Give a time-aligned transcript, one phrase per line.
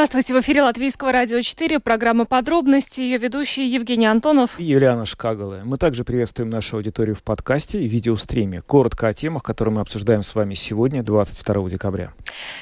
[0.00, 5.60] Здравствуйте, в эфире Латвийского радио 4, программа «Подробности», ее ведущий Евгений Антонов и Юлиана Шкагала.
[5.62, 8.62] Мы также приветствуем нашу аудиторию в подкасте и видеостриме.
[8.62, 12.14] Коротко о темах, которые мы обсуждаем с вами сегодня, 22 декабря.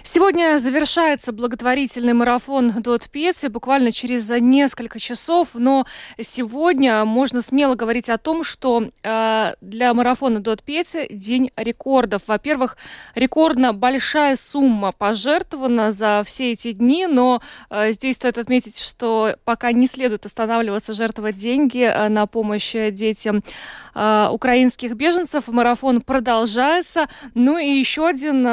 [0.02, 5.86] Сегодня завершается благотворительный марафон Дот Пьецы буквально через несколько часов, но
[6.20, 12.22] сегодня можно смело говорить о том, что э, для марафона Дот Пьецы день рекордов.
[12.26, 12.76] Во-первых,
[13.14, 17.27] рекордно большая сумма пожертвована за все эти дни, но
[17.70, 23.42] э, здесь стоит отметить, что пока не следует останавливаться, жертвовать деньги э, на помощь детям
[23.94, 25.48] э, украинских беженцев.
[25.48, 27.08] Марафон продолжается.
[27.34, 28.46] Ну и еще один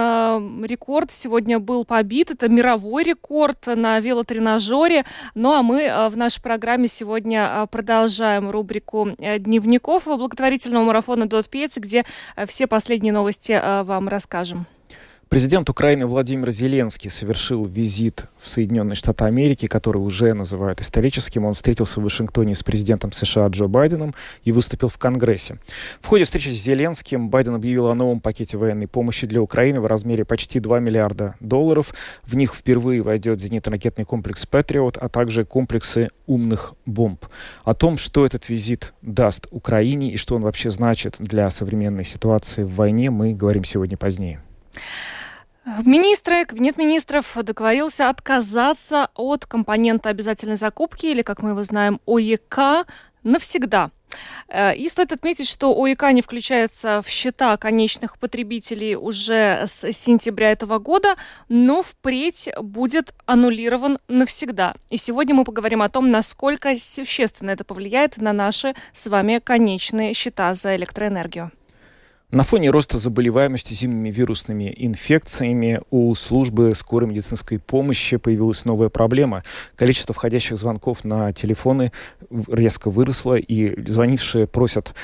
[0.66, 2.32] рекорд сегодня был побит.
[2.32, 5.06] Это мировой рекорд на велотренажере.
[5.34, 12.06] Ну а мы в нашей программе сегодня продолжаем рубрику дневников благотворительного марафона Дот Пьецы, где
[12.48, 14.66] все последние новости вам расскажем.
[15.28, 21.46] Президент Украины Владимир Зеленский совершил визит в Соединенные Штаты Америки, который уже называют историческим.
[21.46, 25.58] Он встретился в Вашингтоне с президентом США Джо Байденом и выступил в Конгрессе.
[26.00, 29.88] В ходе встречи с Зеленским Байден объявил о новом пакете военной помощи для Украины в
[29.88, 31.96] размере почти 2 миллиарда долларов.
[32.24, 37.26] В них впервые войдет зенитно-ракетный комплекс «Патриот», а также комплексы умных бомб.
[37.64, 42.64] О том, что этот визит даст Украине и что он вообще значит для современной ситуации
[42.64, 44.40] в войне, мы говорим сегодня позднее.
[45.84, 52.86] Министры, кабинет министров договорился отказаться от компонента обязательной закупки, или, как мы его знаем, ОЕК,
[53.24, 53.90] навсегда.
[54.48, 60.52] Э, и стоит отметить, что ОЕК не включается в счета конечных потребителей уже с сентября
[60.52, 61.16] этого года,
[61.50, 64.74] но впредь будет аннулирован навсегда.
[64.92, 70.14] И сегодня мы поговорим о том, насколько существенно это повлияет на наши с вами конечные
[70.14, 71.52] счета за электроэнергию.
[72.32, 79.44] На фоне роста заболеваемости зимними вирусными инфекциями у службы скорой медицинской помощи появилась новая проблема.
[79.76, 81.92] Количество входящих звонков на телефоны
[82.48, 84.96] резко выросло, и звонившие просят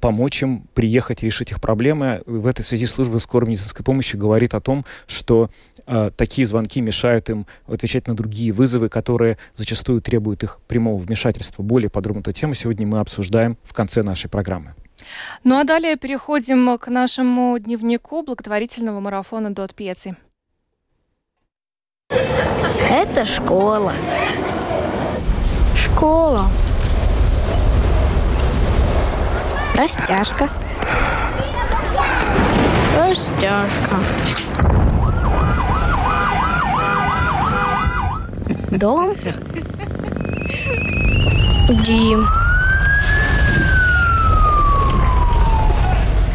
[0.00, 2.22] помочь им приехать решить их проблемы.
[2.24, 5.50] В этой связи служба скорой медицинской помощи говорит о том, что
[5.86, 11.62] э, такие звонки мешают им отвечать на другие вызовы, которые зачастую требуют их прямого вмешательства.
[11.62, 14.74] Более подробно эту тему сегодня мы обсуждаем в конце нашей программы.
[15.42, 20.16] Ну а далее переходим к нашему дневнику благотворительного марафона Дот Пьеци.
[22.90, 23.92] Это школа.
[25.76, 26.50] Школа.
[29.74, 30.48] Растяжка.
[32.96, 34.00] Растяжка.
[38.70, 39.14] Дом.
[41.84, 42.43] Дим.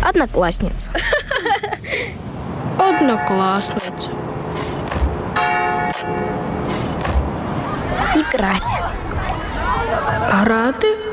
[0.09, 0.92] Одноклассница.
[2.80, 4.09] Одноклассница.
[8.16, 8.72] Играть.
[10.31, 11.09] Грати.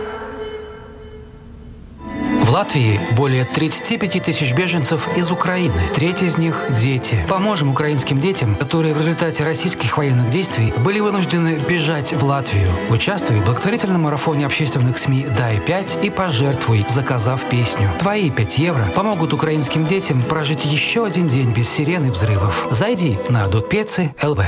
[2.56, 5.74] Латвии более 35 тысяч беженцев из Украины.
[5.94, 7.22] Треть из них– дети.
[7.28, 12.66] Поможем украинским детям, которые в результате российских военных действий были вынуждены бежать в Латвию.
[12.88, 17.90] Участвуй в благотворительном марафоне общественных СМИ «Дай 5» и пожертвуй, заказав песню.
[17.98, 22.68] Твои 5 евро помогут украинским детям прожить еще один день без сирены взрывов.
[22.70, 24.40] Зайди на Дотпецы ЛВ.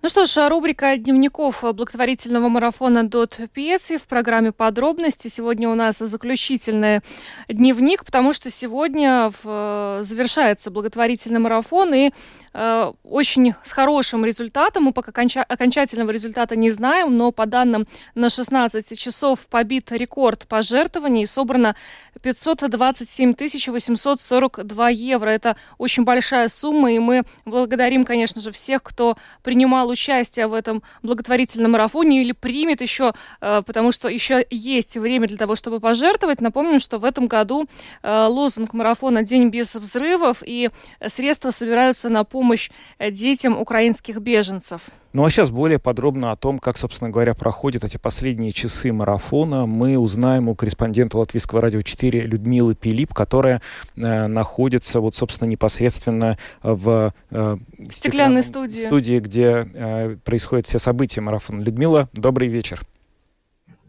[0.00, 5.26] Ну что ж, рубрика дневников благотворительного марафона Дот Пьеси в программе «Подробности».
[5.26, 7.00] Сегодня у нас заключительный
[7.48, 12.12] дневник, потому что сегодня в, завершается благотворительный марафон, и
[12.54, 14.84] э, очень с хорошим результатом.
[14.84, 20.46] Мы пока оконча- окончательного результата не знаем, но по данным на 16 часов побит рекорд
[20.46, 21.26] пожертвований.
[21.26, 21.74] Собрано
[22.22, 23.34] 527
[23.72, 25.28] 842 евро.
[25.28, 30.82] Это очень большая сумма, и мы благодарим, конечно же, всех, кто принимал участие в этом
[31.02, 36.40] благотворительном марафоне или примет еще, э, потому что еще есть время для того, чтобы пожертвовать.
[36.40, 37.66] Напомню, что в этом году
[38.02, 40.70] э, лозунг марафона «День без взрывов», и
[41.06, 44.80] средства собираются на помощь детям украинских беженцев.
[45.14, 49.64] Ну а сейчас более подробно о том, как, собственно говоря, проходят эти последние часы марафона,
[49.64, 53.62] мы узнаем у корреспондента Латвийского радио 4 Людмилы Пилип, которая
[53.96, 57.56] э, находится вот, собственно, непосредственно в э,
[57.90, 58.86] стеклянной студии.
[58.86, 59.77] студии, где э,
[60.24, 61.62] происходят все события марафона.
[61.62, 62.80] Людмила, добрый вечер.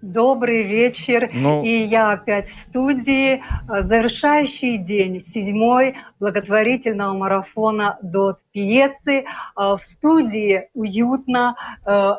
[0.01, 1.30] Добрый вечер.
[1.33, 3.44] Ну- И я опять в студии.
[3.69, 9.25] Э, Завершающий день седьмой благотворительного марафона Дот Пьецы.
[9.57, 11.56] Э, В студии уютно.
[11.86, 12.13] Э,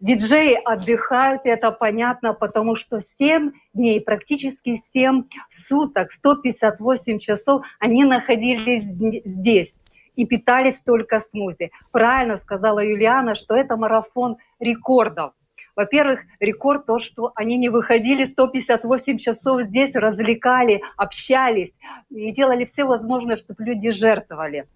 [0.00, 8.84] Диджеи отдыхают, это понятно, потому что 7 дней, практически 7 суток, 158 часов они находились
[9.26, 9.74] здесь
[10.20, 11.70] и питались только смузи.
[11.92, 15.32] Правильно сказала Юлиана, что это марафон рекордов.
[15.74, 21.74] Во-первых, рекорд то, что они не выходили 158 часов здесь, развлекали, общались,
[22.10, 24.68] делали все возможное, чтобы люди жертвовали.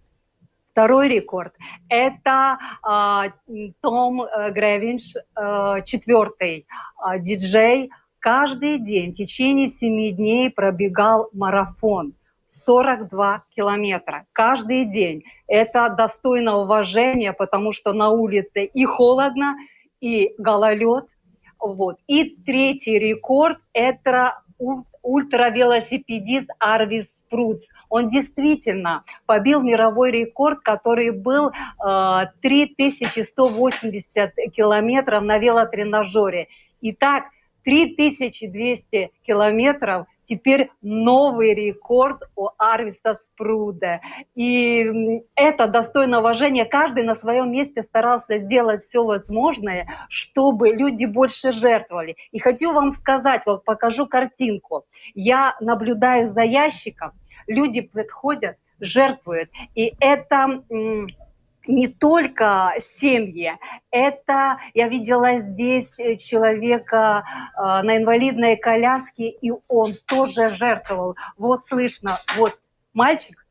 [0.67, 1.53] Второй рекорд–
[1.91, 7.91] это э, Том Гревинш, э, четвертый э, диджей.
[8.19, 12.15] Каждый день в течение семи дней пробегал марафон.
[12.55, 15.25] 42 километра каждый день.
[15.49, 19.57] Это достойно уважения, потому что на улице и холодно,
[20.01, 21.07] и гололед.
[21.59, 21.99] Вот.
[22.07, 24.41] И третий рекорд– это
[25.03, 27.65] ультравелосипедист Арвис Пруц.
[27.89, 31.53] Он действительно побил мировой рекорд, который был э,
[32.41, 36.49] 3180 километров на велотренажере.
[36.81, 37.25] Итак,
[37.65, 44.01] 3200 километров теперь новый рекорд у Арвиса Спруде.
[44.35, 46.65] И это достойно уважения.
[46.65, 52.17] Каждый на своем месте старался сделать все возможное, чтобы люди больше жертвовали.
[52.33, 54.85] И хочу вам сказать, вот покажу картинку.
[55.15, 57.13] Я наблюдаю за ящиком,
[57.47, 59.51] люди подходят, жертвуют.
[59.75, 60.63] И это
[61.67, 63.53] не только семьи,
[63.91, 67.25] это я видела здесь человека
[67.57, 71.17] э, на инвалидной коляске, и он тоже жертвовал.
[71.37, 72.59] Вот слышно, вот
[72.93, 73.45] мальчик.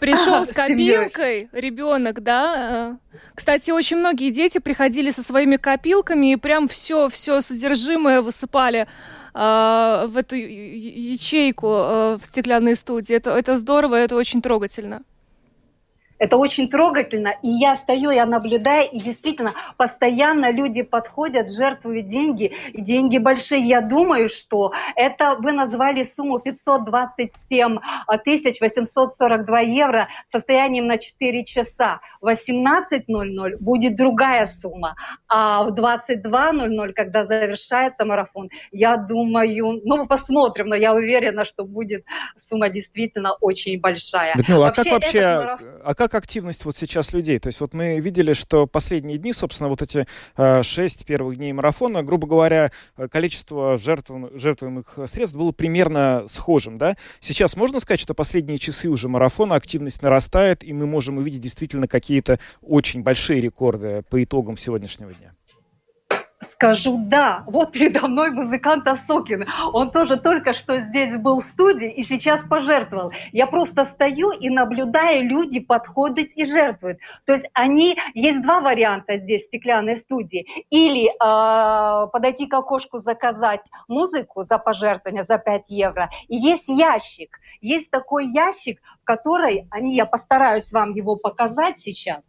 [0.00, 2.98] Пришел с копилкой ребенок, да.
[3.12, 8.88] Э, кстати, очень многие дети приходили со своими копилками и прям все, все содержимое высыпали
[9.34, 13.14] э, в эту ячейку э, в стеклянной студии.
[13.14, 15.02] Это, это здорово, это очень трогательно.
[16.18, 17.34] Это очень трогательно.
[17.42, 23.60] И я стою, я наблюдаю, и действительно, постоянно люди подходят, жертвуют деньги, и деньги большие.
[23.60, 27.78] Я думаю, что это вы назвали сумму 527
[28.24, 32.00] тысяч 842 евро состоянием на 4 часа.
[32.20, 34.96] В 18.00 будет другая сумма,
[35.28, 41.64] а в 22.00, когда завершается марафон, я думаю, ну, мы посмотрим, но я уверена, что
[41.64, 42.04] будет
[42.36, 44.34] сумма действительно очень большая.
[44.36, 45.68] Людмила, а как вообще, марафон...
[45.84, 47.38] а как как активность вот сейчас людей?
[47.38, 50.06] То есть вот мы видели, что последние дни, собственно, вот эти
[50.36, 56.78] э, шесть первых дней марафона, грубо говоря, э, количество жертв, жертвуемых средств было примерно схожим,
[56.78, 56.96] да?
[57.20, 61.86] Сейчас можно сказать, что последние часы уже марафона активность нарастает, и мы можем увидеть действительно
[61.86, 65.35] какие-то очень большие рекорды по итогам сегодняшнего дня?
[66.56, 67.44] Скажу да.
[67.46, 69.46] Вот передо мной музыкант Асокин.
[69.72, 73.12] Он тоже только что здесь был в студии и сейчас пожертвовал.
[73.32, 76.98] Я просто стою и наблюдаю, люди подходят и жертвуют.
[77.26, 80.46] То есть они, есть два варианта здесь в стеклянной студии.
[80.70, 86.10] Или э, подойти к окошку заказать музыку за пожертвование за 5 евро.
[86.28, 87.38] И есть ящик.
[87.60, 92.24] Есть такой ящик, в который, они, я постараюсь вам его показать сейчас,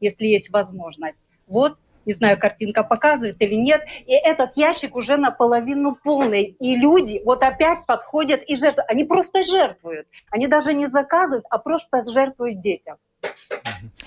[0.00, 1.22] если есть возможность.
[1.46, 1.76] Вот
[2.06, 7.42] не знаю, картинка показывает или нет, и этот ящик уже наполовину полный, и люди вот
[7.42, 8.90] опять подходят и жертвуют.
[8.90, 12.96] Они просто жертвуют, они даже не заказывают, а просто жертвуют детям.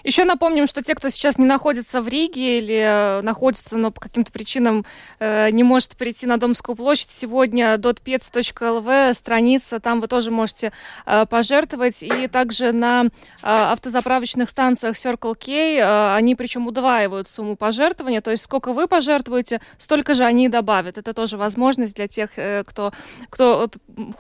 [0.07, 3.99] Еще напомним, что те, кто сейчас не находится в Риге или э, находится, но по
[3.99, 4.85] каким-то причинам
[5.19, 10.71] э, не может прийти на Домскую площадь, сегодня dotpец.lv страница, там вы тоже можете
[11.05, 12.03] э, пожертвовать.
[12.03, 13.07] И также на э,
[13.41, 19.59] автозаправочных станциях Circle K э, они причем удваивают сумму пожертвования, то есть сколько вы пожертвуете,
[19.77, 20.97] столько же они и добавят.
[20.97, 22.93] Это тоже возможность для тех, э, кто,
[23.29, 23.69] кто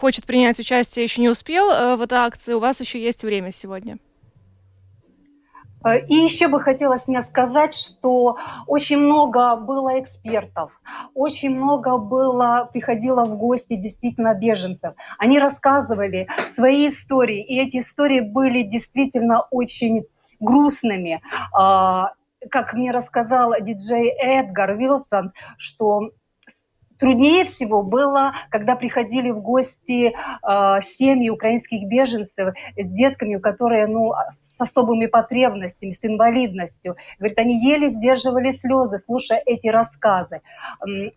[0.01, 3.53] хочет принять участие, еще не успел э, в этой акции, у вас еще есть время
[3.53, 3.97] сегодня.
[5.83, 10.71] Э, и еще бы хотелось мне сказать, что очень много было экспертов,
[11.13, 14.93] очень много было, приходило в гости действительно беженцев.
[15.17, 20.05] Они рассказывали свои истории, и эти истории были действительно очень
[20.39, 21.21] грустными.
[21.53, 22.13] А,
[22.51, 26.11] как мне рассказал диджей Эдгар Вилсон, что
[26.99, 34.13] Труднее всего было, когда приходили в гости э, семьи украинских беженцев с детками, которые ну,
[34.57, 36.95] с особыми потребностями, с инвалидностью.
[37.19, 40.41] Говорит, они еле сдерживали слезы, слушая эти рассказы.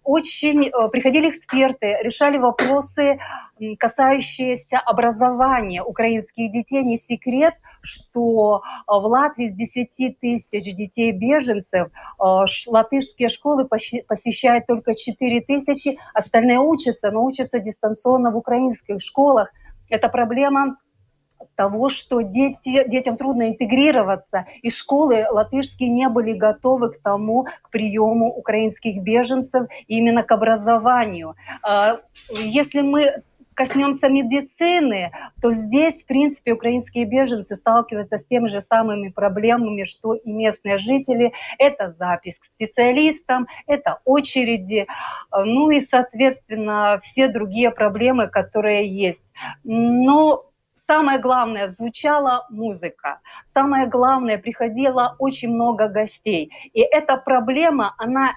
[0.05, 3.19] Очень э, приходили эксперты, решали вопросы,
[3.79, 6.83] касающиеся образования украинских детей.
[6.83, 12.25] Не секрет, что э, в Латвии с 10 тысяч детей-беженцев э,
[12.67, 19.51] латышские школы посещают только 4 тысячи, остальные учатся, но учатся дистанционно в украинских школах.
[19.89, 20.77] Это проблема
[21.57, 27.71] того, что дети, детям трудно интегрироваться, и школы латышские не были готовы к тому, к
[27.71, 31.35] приему украинских беженцев, именно к образованию.
[31.63, 31.99] А,
[32.31, 33.23] если мы
[33.55, 40.15] коснемся медицины, то здесь, в принципе, украинские беженцы сталкиваются с теми же самыми проблемами, что
[40.15, 41.35] и местные жители.
[41.59, 44.87] Это запись к специалистам, это очереди,
[45.31, 49.25] ну и, соответственно, все другие проблемы, которые есть.
[49.63, 50.50] Но
[50.91, 53.21] самое главное, звучала музыка.
[53.47, 56.51] Самое главное, приходило очень много гостей.
[56.73, 58.33] И эта проблема, она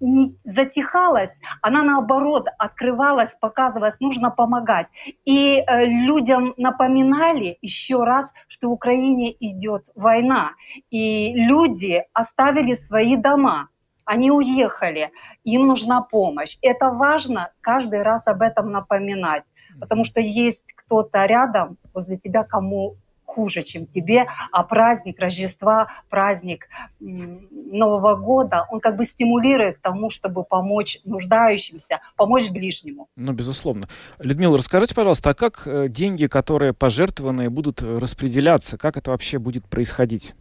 [0.00, 4.88] не затихалась, она наоборот открывалась, показывалась, нужно помогать.
[5.24, 10.54] И э, людям напоминали еще раз, что в Украине идет война.
[10.90, 13.68] И люди оставили свои дома,
[14.04, 15.12] они уехали,
[15.44, 16.58] им нужна помощь.
[16.62, 19.44] Это важно каждый раз об этом напоминать,
[19.80, 22.96] потому что есть кто-то рядом возле тебя, кому
[23.34, 26.68] хуже, чем тебе, а праздник Рождества, праздник
[27.00, 33.08] Нового года, он как бы стимулирует к тому, чтобы помочь нуждающимся, помочь ближнему.
[33.16, 33.88] Ну, безусловно.
[34.18, 38.78] Людмила, расскажите, пожалуйста, а как э, деньги, которые пожертвованы, будут распределяться?
[38.78, 40.34] Как это вообще будет происходить?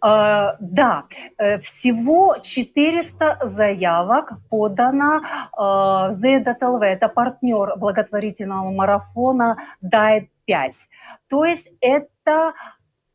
[0.00, 1.04] Uh, да,
[1.38, 5.22] э, всего 400 заявок подано
[5.56, 6.82] в ZDTLV.
[6.84, 10.74] Это партнер благотворительного марафона Дай 5.
[11.28, 12.54] То есть это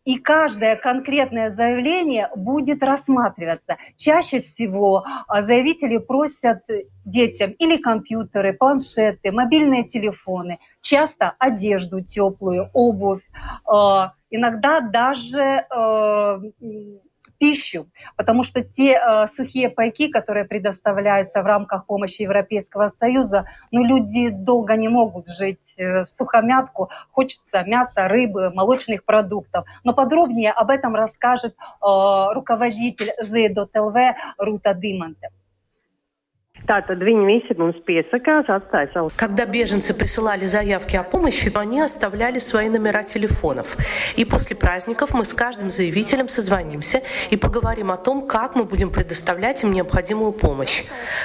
[0.05, 3.77] и каждое конкретное заявление будет рассматриваться.
[3.95, 6.59] Чаще всего а, заявители просят
[7.05, 13.23] детям или компьютеры, планшеты, мобильные телефоны, часто одежду теплую, обувь,
[13.65, 16.39] а, иногда даже а,
[17.43, 23.83] пищу, потому что те э, сухие пайки, которые предоставляются в рамках помощи Европейского Союза, ну,
[23.83, 29.65] люди долго не могут жить э, в сухомятку, хочется мяса, рыбы, молочных продуктов.
[29.83, 33.95] Но подробнее об этом расскажет э, руководитель ЗЭДОТЛВ
[34.37, 35.29] Рута Диманте.
[39.17, 43.75] Когда беженцы присылали заявки о помощи, они оставляли свои номера телефонов.
[44.15, 47.01] И после праздников мы с каждым заявителем созвонимся
[47.31, 50.83] и поговорим о том, как мы будем предоставлять им необходимую помощь.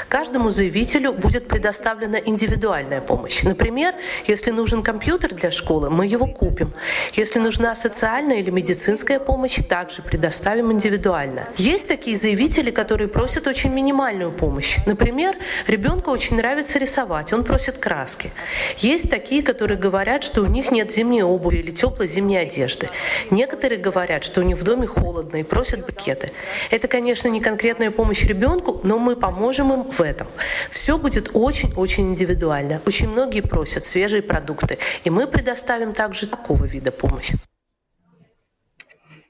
[0.08, 3.42] Каждому заявителю будет предоставлена индивидуальная помощь.
[3.44, 3.94] Например,
[4.26, 6.72] если нужен компьютер для школы, мы его купим.
[7.12, 11.48] Если нужна социальная или медицинская помощь, также предоставим индивидуально.
[11.56, 14.78] Есть такие заявители, которые просят очень минимальную помощь.
[14.86, 18.30] Например, Например, ребенку очень нравится рисовать, он просит краски.
[18.78, 22.88] Есть такие, которые говорят, что у них нет зимней обуви или теплой зимней одежды.
[23.30, 26.30] Некоторые говорят, что у них в доме холодно и просят букеты.
[26.70, 30.28] Это, конечно, не конкретная помощь ребенку, но мы поможем им в этом.
[30.70, 32.80] Все будет очень-очень индивидуально.
[32.86, 37.36] Очень многие просят свежие продукты, и мы предоставим также такого вида помощи.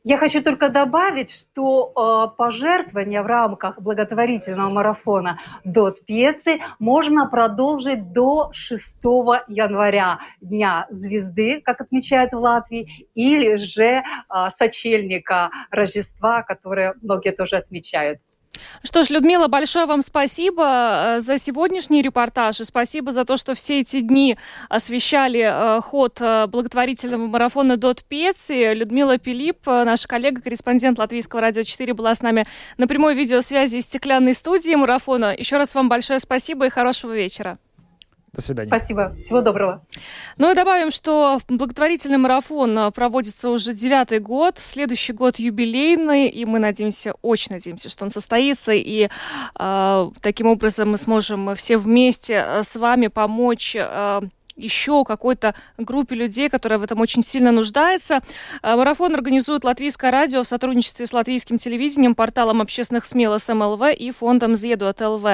[0.09, 8.15] Я хочу только добавить, что э, пожертвования в рамках благотворительного марафона «Дот Пьесы» можно продолжить
[8.15, 9.05] до 6
[9.49, 14.03] января, Дня звезды, как отмечают в Латвии, или же э,
[14.57, 18.19] сочельника Рождества, которое многие тоже отмечают.
[18.85, 23.55] Что ж, Людмила, большое вам спасибо э, за сегодняшний репортаж и спасибо за то, что
[23.55, 24.37] все эти дни
[24.69, 28.75] освещали э, ход э, благотворительного марафона «Дот Пеци».
[28.75, 32.47] Людмила Пилип, наша коллега, корреспондент Латвийского радио 4, была с нами
[32.77, 35.35] на прямой видеосвязи из стеклянной студии марафона.
[35.37, 37.59] Еще раз вам большое спасибо и хорошего вечера.
[38.39, 38.69] До свидания.
[38.69, 39.17] Спасибо.
[39.25, 39.85] Всего доброго.
[40.37, 44.59] Ну и добавим, что благотворительный марафон а, проводится уже девятый год.
[44.59, 48.73] Следующий год юбилейный, и мы надеемся, очень надеемся, что он состоится.
[48.73, 49.09] И
[49.59, 54.21] э, таким образом мы сможем все вместе а, с вами помочь э,
[54.59, 58.21] еще какой-то группе людей, которая в этом очень сильно нуждается.
[58.63, 64.11] Э, марафон организует Латвийское радио в сотрудничестве с латвийским телевидением, порталом общественных СМИ ЛСМЛВ и
[64.11, 65.25] фондом ЗЕДУ от ЛВ.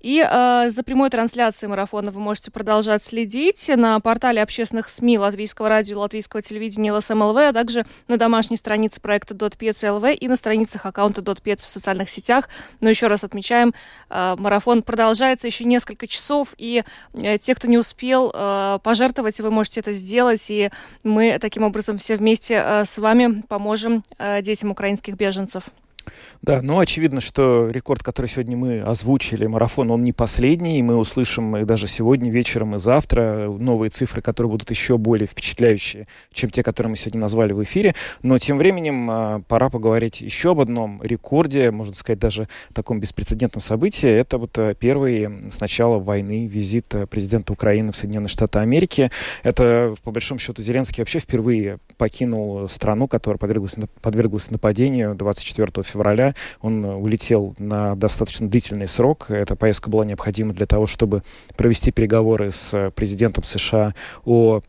[0.00, 5.68] И э, за прямой трансляцией марафона вы можете продолжать следить на портале общественных СМИ Латвийского
[5.68, 11.20] радио, Латвийского телевидения ЛСМЛВ, а также на домашней странице проекта ЛВ и на страницах аккаунта
[11.40, 12.48] .пец в социальных сетях.
[12.80, 13.74] Но еще раз отмечаем,
[14.08, 16.84] э, марафон продолжается еще несколько часов, и
[17.14, 20.70] э, те, кто не успел Э, пожертвовать, вы можете это сделать, и
[21.02, 25.64] мы таким образом все вместе э, с вами поможем э, детям украинских беженцев.
[26.42, 30.96] Да, ну очевидно, что рекорд, который сегодня мы озвучили, марафон, он не последний, и мы
[30.96, 36.50] услышим и даже сегодня вечером и завтра новые цифры, которые будут еще более впечатляющие, чем
[36.50, 37.94] те, которые мы сегодня назвали в эфире.
[38.22, 43.62] Но тем временем а, пора поговорить еще об одном рекорде, можно сказать, даже таком беспрецедентном
[43.62, 44.08] событии.
[44.08, 49.10] Это вот а, первый с начала войны визит а, президента Украины в Соединенные Штаты Америки.
[49.42, 55.99] Это, по большому счету, Зеленский вообще впервые покинул страну, которая подверглась, подверглась нападению 24 февраля
[56.60, 59.30] он э, улетел на достаточно длительный срок.
[59.30, 61.22] Эта поездка была необходима для того, чтобы
[61.56, 64.60] провести переговоры с президентом США о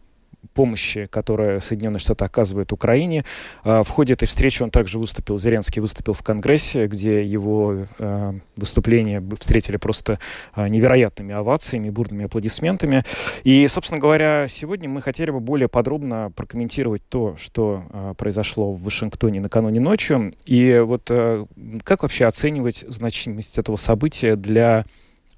[0.53, 3.25] помощи, которую Соединенные Штаты оказывают Украине.
[3.63, 8.35] А, в ходе этой встречи он также выступил, Зеленский выступил в Конгрессе, где его а,
[8.55, 10.19] выступление встретили просто
[10.53, 13.03] а, невероятными овациями, бурными аплодисментами.
[13.43, 17.83] И, собственно говоря, сегодня мы хотели бы более подробно прокомментировать то, что
[18.17, 20.31] произошло в Вашингтоне накануне ночью.
[20.45, 21.09] И вот
[21.83, 24.85] как вообще оценивать значимость этого события для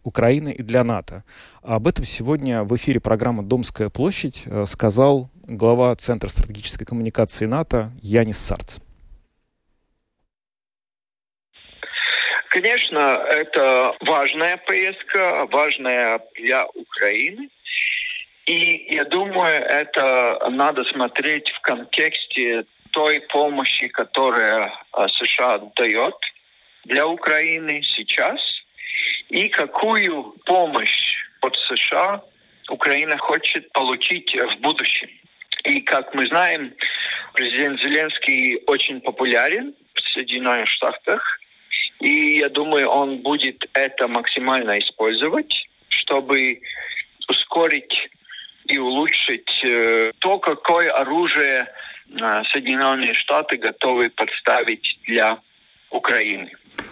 [0.04, 1.24] Украины и для НАТО.
[1.62, 7.92] Об этом сегодня в эфире программы «Домская площадь» э, сказал глава Центра стратегической коммуникации НАТО
[8.02, 8.78] Янис Сарц.
[12.50, 17.50] Конечно, это важная поездка, важная для Украины.
[18.46, 26.16] И я думаю, это надо смотреть в контексте той помощи, которая э, США дает
[26.86, 28.40] для Украины сейчас–
[29.30, 32.22] и какую помощь от США
[32.70, 35.10] Украина хочет получить в будущем.
[35.64, 36.74] И, как мы знаем,
[37.34, 41.40] президент Зеленский очень популярен в Соединенных Штатах.
[42.00, 46.62] И я думаю, он будет это максимально использовать, чтобы
[47.30, 48.10] ускорить
[48.66, 51.68] и улучшить э, то, какое оружие
[52.10, 55.40] э, Соединенные Штаты готовы подставить для
[55.94, 56.52] Украины.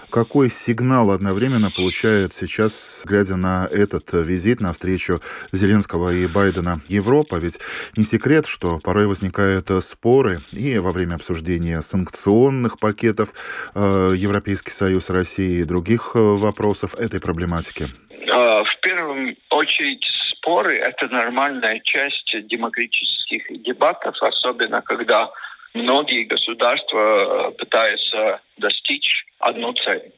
[0.09, 7.35] Какой сигнал одновременно получает сейчас, глядя на этот визит, на встречу Зеленского и Байдена Европа?
[7.35, 7.59] Ведь
[7.97, 13.29] не секрет, что порой возникают споры и во время обсуждения санкционных пакетов
[13.73, 17.87] э, Европейский Союз России и других э, вопросов этой проблематики.
[18.29, 25.31] А, в первую очередь споры– это нормальная часть демократических дебатов, особенно когда
[25.73, 30.11] многие государства э, пытаются достичь одну цель.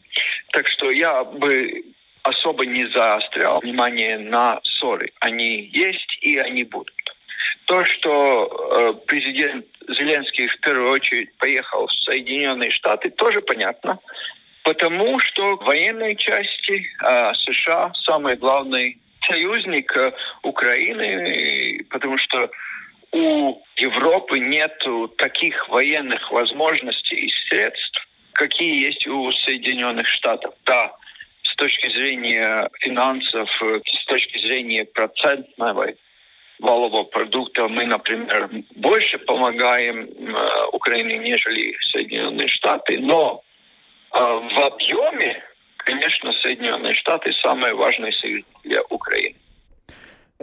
[0.52, 1.84] Так что я бы
[2.24, 5.12] особо не заострял внимание на ссоры.
[5.20, 6.94] Они есть и они будут.
[7.66, 14.00] То, что э, президент Зеленский в первую очередь поехал в Соединенные Штаты, тоже понятно.
[14.64, 20.14] Потому что в военной части э, США самый главный союзник э,
[20.44, 22.50] Украины, потому что
[23.14, 24.74] у Европы нет
[25.18, 30.54] таких военных возможностей и средств, какие есть у Соединенных Штатов.
[30.66, 30.94] Да,
[31.44, 33.50] с точки зрения финансов,
[33.86, 35.94] с точки зрения процентного
[36.60, 43.44] валового продукта мы, например, больше помогаем э, Украине, нежели Соединенные Штаты, но
[44.14, 45.44] э, в объеме,
[45.78, 49.36] конечно, Соединенные Штаты самый важный союз для Украины.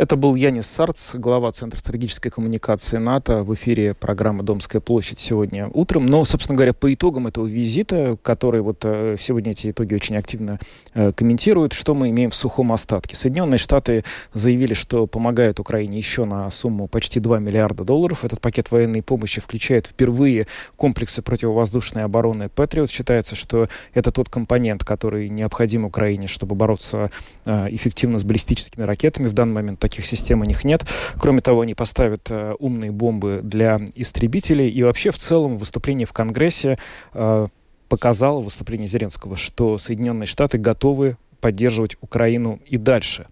[0.00, 5.68] Это был Янис Сарц, глава Центра стратегической коммуникации НАТО в эфире программы «Домская площадь» сегодня
[5.74, 6.06] утром.
[6.06, 10.58] Но, собственно говоря, по итогам этого визита, который вот э, сегодня эти итоги очень активно
[10.94, 13.14] э, комментируют, что мы имеем в сухом остатке.
[13.14, 18.24] Соединенные Штаты заявили, что помогают Украине еще на сумму почти 2 миллиарда долларов.
[18.24, 22.90] Этот пакет военной помощи включает впервые комплексы противовоздушной обороны «Патриот».
[22.90, 27.10] Считается, что это тот компонент, который необходим Украине, чтобы бороться
[27.44, 29.28] э, эффективно с баллистическими ракетами.
[29.28, 30.86] В данный момент таких систем у них нет.
[31.18, 34.70] Кроме того, они поставят э, умные бомбы для истребителей.
[34.70, 36.78] И вообще в целом выступление в Конгрессе
[37.12, 37.48] э,
[37.88, 43.26] показало, выступление Зеленского, что Соединенные Штаты готовы поддерживать Украину и дальше.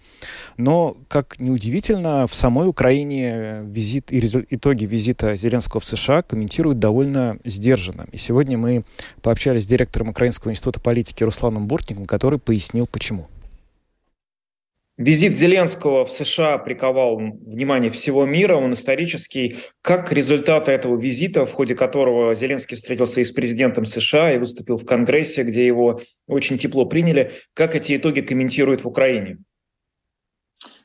[0.57, 4.19] Но, как неудивительно, в самой Украине визит и
[4.51, 8.07] итоги визита Зеленского в США комментируют довольно сдержанно.
[8.11, 8.85] И сегодня мы
[9.23, 13.29] пообщались с директором Украинского института политики Русланом Бортником, который пояснил, почему.
[14.99, 19.57] Визит Зеленского в США приковал внимание всего мира, он исторический.
[19.81, 24.77] Как результаты этого визита, в ходе которого Зеленский встретился и с президентом США, и выступил
[24.77, 29.39] в Конгрессе, где его очень тепло приняли, как эти итоги комментируют в Украине?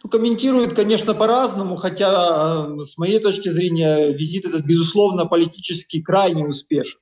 [0.03, 6.45] Ну, комментируют, конечно, по-разному, хотя э, с моей точки зрения визит этот, безусловно, политически крайне
[6.45, 6.99] успешен.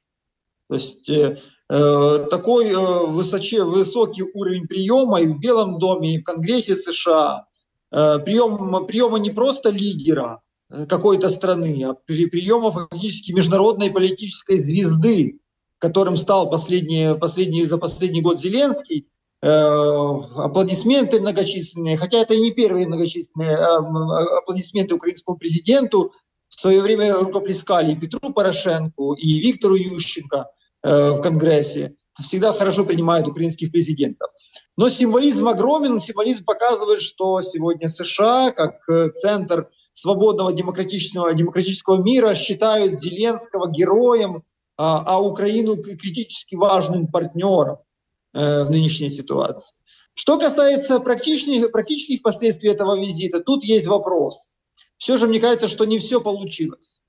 [0.70, 1.38] То есть э,
[2.30, 7.46] такой э, высоче, высокий уровень приема и в Белом доме, и в Конгрессе США.
[7.92, 10.42] Э, прием, приема не просто лидера
[10.90, 15.40] какой-то страны, а приема фактически международной политической звезды.
[15.80, 19.08] которым стал последний, последний, за последний год Зеленский,
[19.42, 26.12] э, аплодисменты многочисленные, хотя это и не первые многочисленные э, аплодисменты украинскому президенту,
[26.50, 31.96] в свое время рукоплескали и Петру Порошенку, и Виктору Ющенко э, в Конгрессе.
[32.20, 34.30] Всегда хорошо принимают украинских президентов.
[34.78, 42.34] Но символизм огромен, символизм показывает, что сегодня США, как э, центр свободного демократического, демократического мира,
[42.36, 44.44] считают Зеленского героем,
[44.78, 47.80] а, а Украину критически важным партнером
[48.34, 49.76] э, в нынешней ситуации.
[50.14, 54.50] Что касается практических, практических последствий этого визита, тут есть вопрос.
[54.98, 57.01] Все же мне кажется, что не все получилось.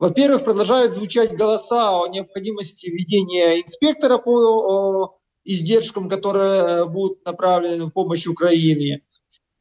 [0.00, 8.26] Во-первых, продолжают звучать голоса о необходимости введения инспектора по издержкам, которые будут направлены в помощь
[8.26, 9.02] Украине.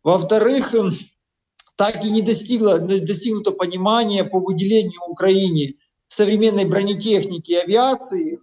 [0.02, 0.74] Во-вторых,
[1.76, 5.74] так и не достигло, достигнуто понимание по выделению Украине
[6.08, 8.40] современной бронетехники и авиации,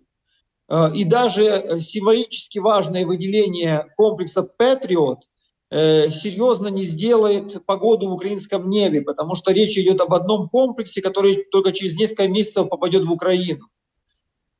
[0.68, 5.28] э, и даже символически важное выделение комплекса «Патриот» э,
[5.70, 11.44] серьезно не сделает погоду в украинском небе, потому что речь идет об одном комплексе, который
[11.50, 13.68] только через несколько месяцев попадет в Украину.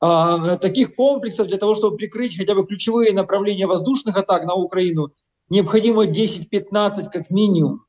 [0.01, 5.13] А таких комплексов для того, чтобы прикрыть хотя бы ключевые направления воздушных атак на Украину,
[5.49, 7.87] необходимо 10-15 как минимум.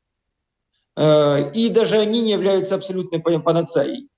[0.95, 4.09] Э, и даже они не являются абсолютной панацеей.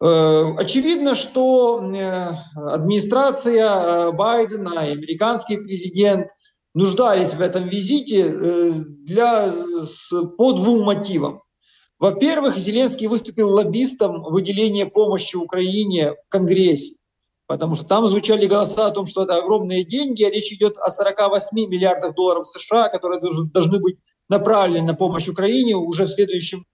[0.00, 6.30] Э, очевидно, что э, администрация Байдена и американский президент
[6.74, 8.28] нуждались в этом визите
[9.04, 9.48] для,
[10.36, 11.42] по двум мотивам.
[11.98, 16.96] Во-первых, Зеленский выступил лоббистом выделения помощи Украине в Конгрессе,
[17.46, 20.90] потому что там звучали голоса о том, что это огромные деньги, а речь идет о
[20.90, 23.96] 48 миллиардах долларов США, которые должны быть
[24.28, 26.66] направлены на помощь Украине уже в следующем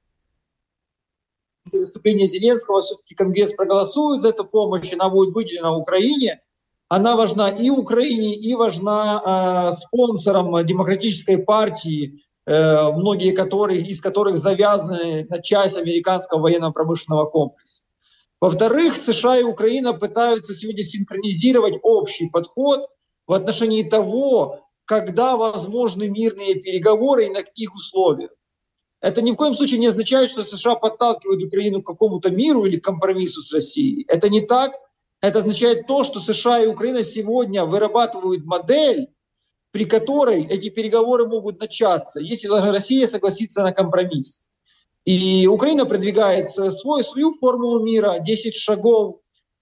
[1.70, 6.40] выступление Зеленского, все-таки Конгресс проголосует за эту помощь, она будет выделена Украине.
[6.90, 14.36] Она важна и Украине, и важна э, спонсорам демократической партии, э, многие которых, из которых
[14.36, 17.82] завязаны на часть американского военно-промышленного комплекса.
[18.40, 22.88] Во-вторых, США и Украина пытаются сегодня синхронизировать общий подход
[23.28, 28.32] в отношении того, когда возможны мирные переговоры и на каких условиях.
[29.00, 32.80] Это ни в коем случае не означает, что США подталкивают Украину к какому-то миру или
[32.80, 34.04] компромиссу с Россией.
[34.08, 34.72] Это не так.
[35.20, 39.08] Это означает то, что США и Украина сегодня вырабатывают модель,
[39.70, 44.42] при которой эти переговоры могут начаться, если Россия согласится на компромисс.
[45.04, 49.20] И Украина продвигает свой, свою формулу мира, 10 шагов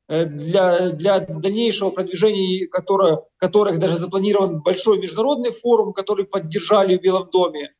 [0.09, 7.03] Э, для, для дальнейшего продвижения которое, которых даже запланирован большой международный форум, который поддержали в
[7.03, 7.75] Белом доме.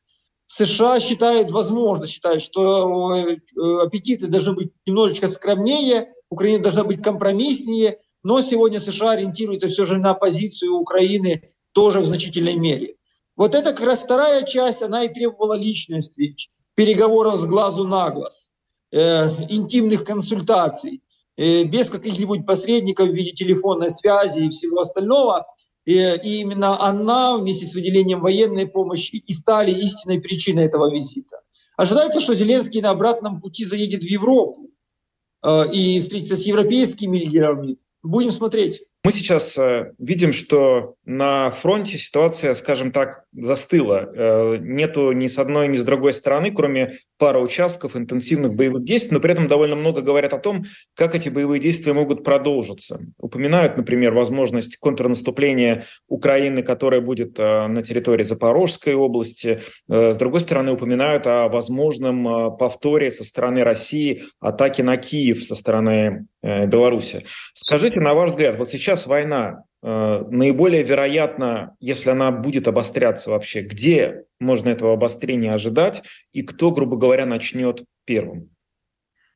[0.45, 3.37] США считают, возможно, считают, что э,
[3.83, 9.97] аппетиты должны быть немножечко скромнее, Украина должна быть компромисснее, но сегодня США ориентируются все же
[9.97, 12.95] на позицию Украины тоже в значительной мере.
[13.35, 16.35] Вот это как раз вторая часть, она и требовала личности,
[16.75, 18.49] переговоров с глазу на глаз,
[18.91, 21.01] э, интимных консультаций.
[21.39, 25.47] Э, без каких-нибудь посредников в виде телефонной связи и всего остального.
[25.85, 31.39] И, и именно она вместе с выделением военной помощи и стали истинной причиной этого визита.
[31.77, 34.68] Ожидается, что Зеленский на обратном пути заедет в Европу э,
[35.45, 37.77] и встретится с европейскими лидерами.
[38.03, 38.83] Будем смотреть.
[39.01, 44.11] Мы сейчас э, видим, что на фронте ситуация, скажем так, застыла.
[44.13, 49.13] Э, нету ни с одной, ни с другой стороны, кроме пары участков интенсивных боевых действий,
[49.13, 52.99] но при этом довольно много говорят о том, как эти боевые действия могут продолжиться.
[53.17, 59.61] Упоминают, например, возможность контрнаступления Украины, которая будет э, на территории Запорожской области.
[59.87, 66.27] С другой стороны, упоминают о возможном повторе со стороны России атаки на Киев со стороны
[66.41, 67.25] Беларуси.
[67.53, 73.29] Скажите, на ваш взгляд, вот сейчас сейчас война э, наиболее вероятно, если она будет обостряться
[73.29, 76.01] вообще, где можно этого обострения ожидать
[76.33, 78.49] и кто, грубо говоря, начнет первым?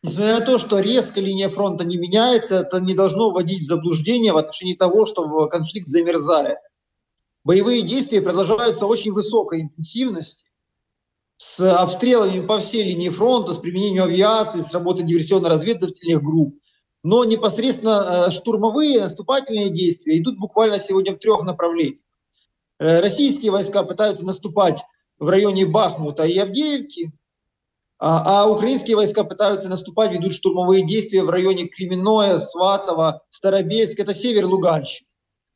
[0.01, 4.33] Несмотря на то, что резко линия фронта не меняется, это не должно вводить в заблуждение
[4.33, 6.57] в отношении того, что конфликт замерзает.
[7.43, 10.47] Боевые действия продолжаются очень высокой интенсивности,
[11.37, 16.57] с обстрелами по всей линии фронта, с применением авиации, с работой диверсионно-разведывательных групп.
[17.03, 21.99] Но непосредственно э, штурмовые наступательные действия идут буквально сегодня в трех направлениях.
[22.79, 24.83] Э, российские войска пытаются наступать
[25.19, 27.11] в районе Бахмута и Авдеевки,
[27.99, 34.13] а, а украинские войска пытаются наступать, ведут штурмовые действия в районе Кременное, Сватово, Старобельск, это
[34.13, 35.07] север Луганщины.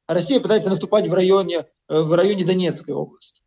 [0.06, 3.42] А Россия пытается наступать в районе, э, в районе Донецкой области.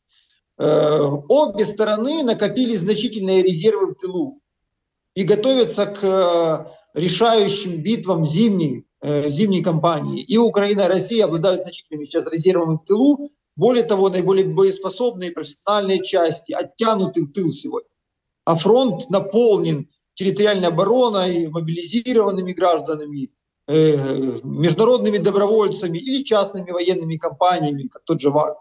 [0.59, 4.43] Обе стороны накопили значительные резервы в тылу
[5.15, 10.23] и готовятся к решающим битвам зимней, э, зимней кампании.
[10.23, 13.31] И Украина, и Россия обладают значительными сейчас резервами в тылу.
[13.57, 17.89] Более того, наиболее боеспособные профессиональные части оттянуты в тыл сегодня.
[18.45, 23.31] А фронт наполнен территориальной обороной, мобилизированными гражданами,
[23.69, 28.57] э, международными добровольцами или частными военными компаниями, как тот же ВАГ.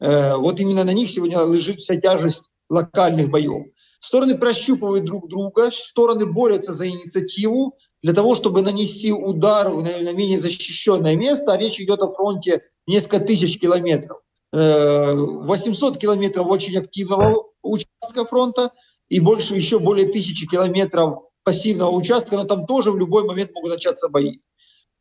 [0.00, 3.66] Э, вот именно на них сегодня лежит вся тяжесть локальных боев.
[4.06, 10.38] Стороны прощупывают друг друга, стороны борются за инициативу для того, чтобы нанести удар на менее
[10.38, 14.18] защищенное место, а речь идет о фронте несколько тысяч километров.
[14.52, 18.70] 800 э, километров очень активного участка фронта
[19.08, 23.72] и больше еще более тысячи километров пассивного участка, но там тоже в любой момент могут
[23.72, 24.38] начаться бои.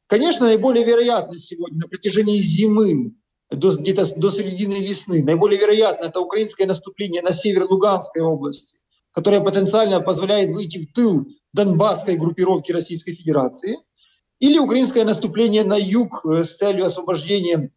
[0.08, 3.14] Конечно, наиболее вероятно сегодня на протяжении зимы
[3.52, 5.24] до, где-то до середины весны.
[5.24, 8.80] Наиболее вероятно это украинское наступление на север Луганской области,
[9.16, 13.78] которое потенциально позволяет выйти в тыл донбасской группировки Российской Федерации,
[14.40, 17.72] или украинское наступление на юг э, с целью освобождения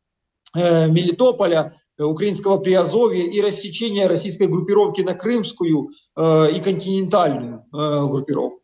[0.57, 8.59] э, Мелитополя, э, украинского Приазовья и рассечения российской группировки на крымскую и континентальную группировку.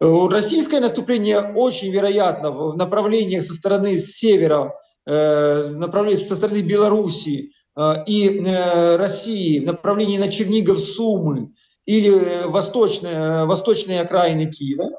[0.00, 4.74] Российское наступление очень вероятно в направлениях со стороны севера
[5.06, 7.52] направлении со стороны Белоруссии
[8.06, 8.44] и
[8.96, 11.52] России в направлении на Чернигов, Сумы
[11.88, 12.10] или
[12.44, 14.90] восточные, восточные окраины Киева,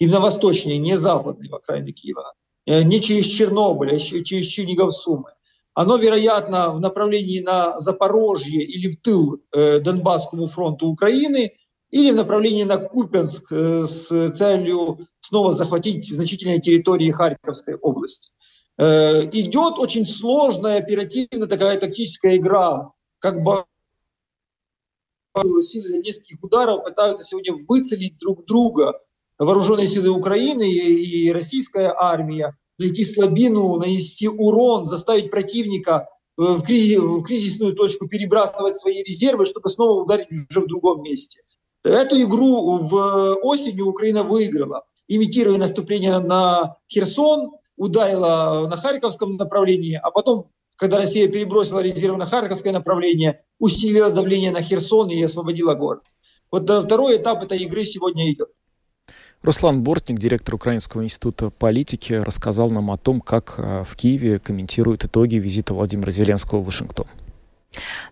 [0.00, 2.32] именно восточные, не западные окраины Киева,
[2.66, 5.30] не через Чернобыль, а через Чернигов, Сумы,
[5.74, 11.52] оно, вероятно, в направлении на Запорожье или в тыл Донбасскому фронту Украины,
[11.92, 18.32] или в направлении на Купенск с целью снова захватить значительные территории Харьковской области.
[18.78, 23.64] Э, идет очень сложная оперативная такая тактическая игра, как бы
[25.62, 29.00] силы нескольких ударов пытаются сегодня выцелить друг друга
[29.38, 36.62] вооруженные силы Украины и, и российская армия, найти слабину, нанести урон, заставить противника э, в,
[36.62, 41.40] кризис, в кризисную точку перебрасывать свои резервы, чтобы снова ударить уже в другом месте.
[41.84, 50.10] Эту игру в осенью Украина выиграла, имитируя наступление на Херсон, ударила на Харьковском направлении, а
[50.12, 50.50] потом,
[50.82, 56.02] когда Россия перебросила резервы на Харьковское направление, усилила давление на Херсон и освободила город.
[56.50, 58.48] Вот второй этап этой игры сегодня идет.
[59.42, 65.04] Руслан Бортник, директор Украинского института политики, рассказал нам о том, как э, в Киеве комментируют
[65.04, 67.06] итоги визита Владимира Зеленского в Вашингтон.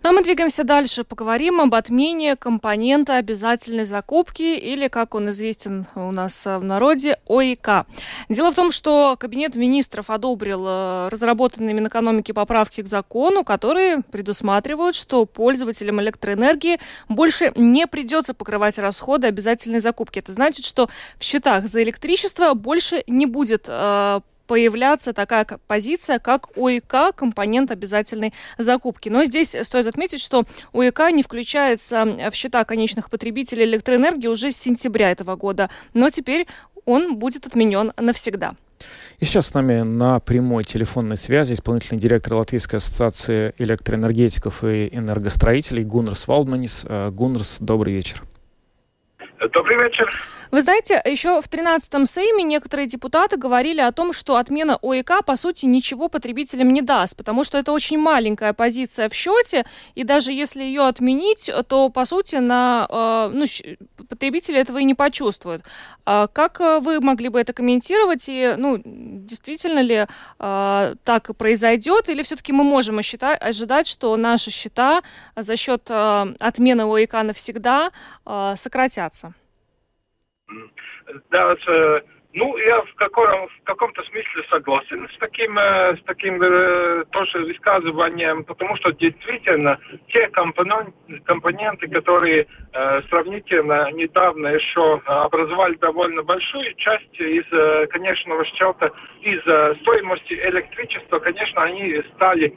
[0.02, 1.04] Ну а мы двигаемся дальше.
[1.04, 7.86] Поговорим об отмене компонента обязательной закупки или, как он известен у нас в народе, ОИК.
[8.28, 14.96] Дело в том, что Кабинет министров одобрил э, разработанные Минэкономики поправки к закону, которые предусматривают,
[14.96, 20.18] что пользователям электроэнергии больше не придется покрывать расходы обязательной закупки.
[20.18, 26.48] Это значит, что в счетах за электричество больше не будет э, появляться такая позиция, как
[26.56, 29.08] ОИК, компонент обязательной закупки.
[29.08, 34.56] Но здесь стоит отметить, что ОИК не включается в счета конечных потребителей электроэнергии уже с
[34.56, 36.48] сентября этого года, но теперь
[36.84, 38.56] он будет отменен навсегда.
[39.20, 45.84] И сейчас с нами на прямой телефонной связи исполнительный директор Латвийской ассоциации электроэнергетиков и энергостроителей
[45.84, 46.84] Гуннерс Валдманис.
[46.88, 48.24] Э, Гуннерс, добрый вечер.
[49.48, 50.10] Добрый вечер.
[50.50, 55.36] Вы знаете, еще в 13-м Сейме некоторые депутаты говорили о том, что отмена ОИК, по
[55.36, 60.32] сути, ничего потребителям не даст, потому что это очень маленькая позиция в счете, и даже
[60.32, 63.46] если ее отменить, то, по сути, на, э, ну,
[64.08, 65.62] потребители этого и не почувствуют.
[66.04, 70.06] А как э, вы могли бы это комментировать, и, ну, действительно ли
[70.38, 75.02] э, так произойдет, или все-таки мы можем ожидать, что наши счета
[75.34, 77.90] за счет э, отмены ОИК навсегда
[78.26, 79.29] э, сократятся?
[81.30, 82.00] Да, э,
[82.32, 87.38] ну, я в, каком, в каком-то смысле согласен с таким, э, с таким э, тоже
[87.38, 97.18] высказыванием, потому что действительно те компоненты, которые э, сравнительно недавно еще образовали довольно большую часть
[97.18, 99.40] из э, конечного счета, из
[99.80, 102.56] стоимости электричества, конечно, они стали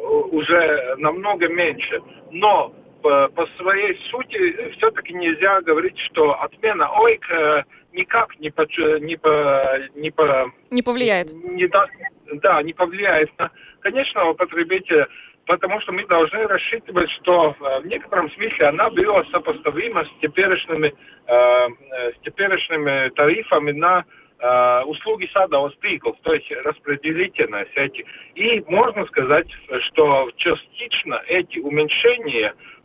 [0.00, 2.00] уже намного меньше.
[2.30, 8.66] Но по, по своей сути все-таки нельзя говорить, что отмена ОИК э, никак не, по,
[9.00, 11.32] не, по, не, по, не повлияет.
[11.32, 11.86] Не, да,
[12.34, 15.08] да, не повлияет на конечного потребителя,
[15.46, 20.94] потому что мы должны рассчитывать, что э, в некотором смысле она была сопоставима с теперешними,
[21.26, 21.68] э,
[22.12, 24.04] с теперешними тарифами на
[24.38, 28.04] э, услуги садовых стыклов, то есть распределительные сети.
[28.34, 29.48] И можно сказать,
[29.88, 32.75] что частично эти уменьшения Э,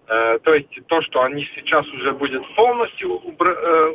[0.44, 3.90] то есть то, что они сейчас уже будут полностью э,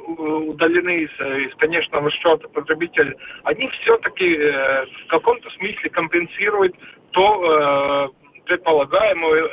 [0.48, 6.74] удалены из, из конечного счета потребителя, они все-таки э, в каком-то смысле компенсируют
[7.10, 8.12] то
[8.44, 9.50] предполагаемую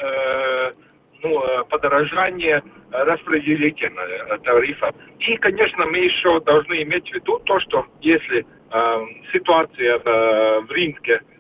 [1.23, 4.93] ну, подорожание распределительного тарифа.
[5.19, 10.71] И, конечно, мы еще должны иметь в виду то, что если э, ситуация э, в
[10.71, 11.32] рынке Э,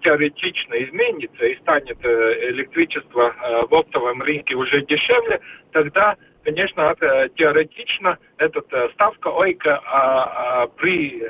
[0.00, 5.40] теоретично изменится и станет э, электричество э, в оптовом рынке уже дешевле,
[5.72, 6.94] тогда, конечно,
[7.36, 8.62] теоретично эта
[8.94, 11.20] ставка ОИКа а, при,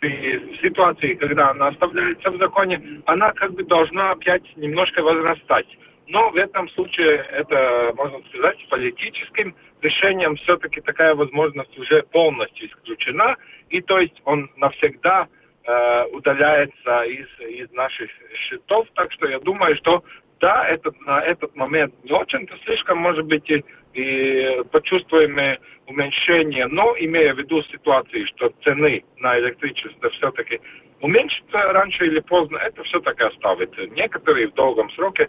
[0.00, 5.66] при ситуации, когда она оставляется в законе, она как бы должна опять немножко возрастать.
[6.06, 13.36] Но в этом случае это, можно сказать, политическим решением все-таки такая возможность уже полностью исключена.
[13.68, 15.28] И то есть он навсегда
[15.68, 18.86] Э, удаляется из, из наших счетов.
[18.94, 20.02] Так что я думаю, что
[20.40, 26.94] да, этот, на этот момент не очень-то слишком, может быть, и, и почувствуем уменьшение, но
[26.98, 30.58] имея в виду ситуации, что цены на электричество все-таки
[31.02, 35.28] уменьшится раньше или поздно, это все-таки оставит некоторые в долгом сроке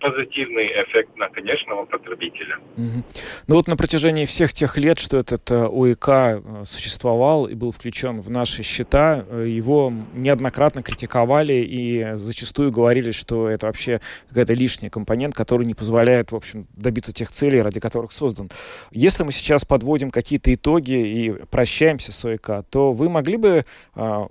[0.00, 2.58] позитивный эффект на конечного потребителя.
[2.76, 7.70] Ну вот на протяжении всех тех лет, что этот э, ОЭК э, существовал и был
[7.70, 14.90] включен в наши счета, его неоднократно критиковали и зачастую говорили, что это вообще какая-то лишняя
[14.90, 18.50] компонент, который не позволяет, в общем, добиться тех целей, ради которых создан.
[18.90, 23.62] Если мы сейчас подводим какие-то итоги и прощаемся с ОЭК, то вы могли бы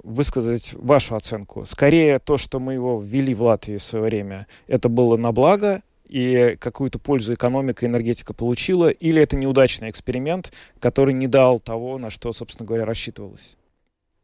[0.03, 1.65] высказать вашу оценку?
[1.65, 5.31] Скорее то, что мы его ввели в Латвии в свое время, это был было на
[5.31, 11.59] благо, и какую-то пользу экономика и энергетика получила, или это неудачный эксперимент, который не дал
[11.59, 13.57] того, на что, собственно говоря, рассчитывалось?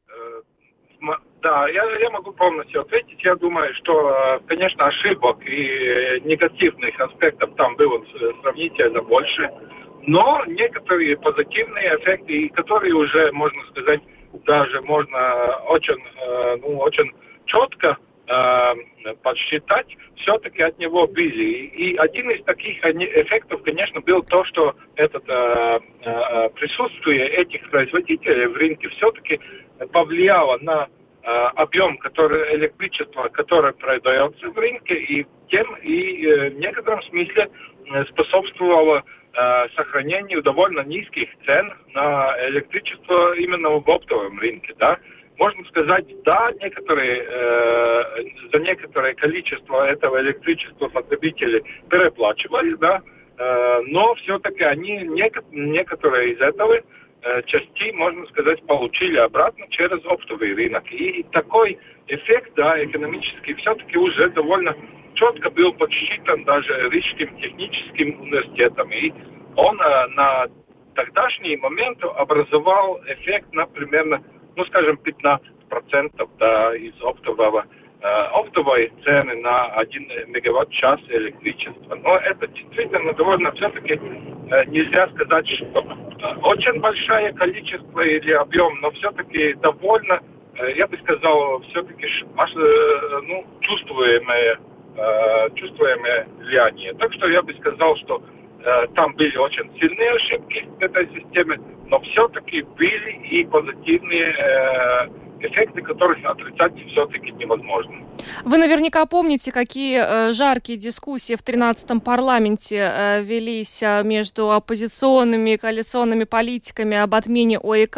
[0.08, 0.42] Э,
[1.42, 3.24] да, я, я могу полностью ответить.
[3.24, 8.04] Я думаю, что, э, конечно, ошибок и негативных аспектов там было
[8.42, 9.50] сравнительно больше,
[10.08, 14.02] но некоторые позитивные эффекты, которые уже, можно сказать,
[14.46, 17.12] даже можно очень, э, ну, очень
[17.46, 17.98] четко
[18.32, 21.66] э, подсчитать, все-таки от него были.
[21.68, 28.48] И один из таких эффектов, конечно, был то, что это э, э, присутствие этих производителей
[28.48, 29.40] в рынке все-таки
[29.92, 30.88] повлияло на
[31.24, 37.50] э, объем который, электричества, которое продается в рынке, и тем и э, в некотором смысле
[37.94, 44.98] э, способствовало э, сохранению довольно низких цен на электричество именно в оптовом рынке, да
[45.42, 48.04] можно сказать, да, некоторые, э,
[48.54, 53.02] за некоторое количество этого электричества потребители переплачивали, да,
[53.40, 60.06] э, но все-таки они, нек- некоторые из этого э, частей, можно сказать, получили обратно через
[60.06, 60.84] оптовый рынок.
[60.92, 64.76] И такой эффект, да, экономический, все-таки уже довольно
[65.16, 68.92] четко был подсчитан даже Рижским техническим университетом.
[68.92, 69.12] И
[69.56, 70.46] он э, на
[70.94, 74.22] тогдашний момент образовал эффект на примерно
[74.56, 77.66] ну, скажем, 15% да, из оптового
[78.02, 81.96] э, оптовой цены на 1 мегаватт-час электричества.
[81.96, 88.80] Но это действительно довольно все-таки э, нельзя сказать, что э, очень большое количество или объем,
[88.82, 90.20] но все-таки довольно,
[90.76, 92.06] я бы сказал, все-таки
[93.24, 94.60] ну, чувствуемое,
[95.56, 96.94] чувствуемое влияние.
[96.96, 98.22] Так что я бы сказал, что
[98.96, 105.08] там были очень сильные ошибки в этой системе, но все-таки были и позитивные э,
[105.42, 107.94] эффекты, которых отрицать все-таки невозможно.
[108.44, 115.52] Вы наверняка помните, какие э, жаркие дискуссии в 13-м парламенте э, велись э, между оппозиционными
[115.52, 117.98] и коалиционными политиками об отмене ОЭК.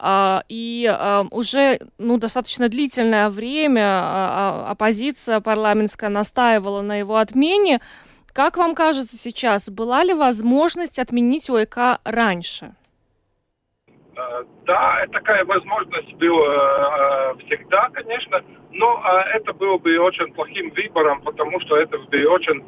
[0.00, 7.80] Э, и э, уже ну, достаточно длительное время э, оппозиция парламентская настаивала на его отмене.
[8.32, 12.72] Как вам кажется сейчас, была ли возможность отменить ОЭК раньше?
[14.16, 20.70] Э, да, такая возможность была э, всегда, конечно, но э, это было бы очень плохим
[20.70, 22.64] выбором, потому что это бы очень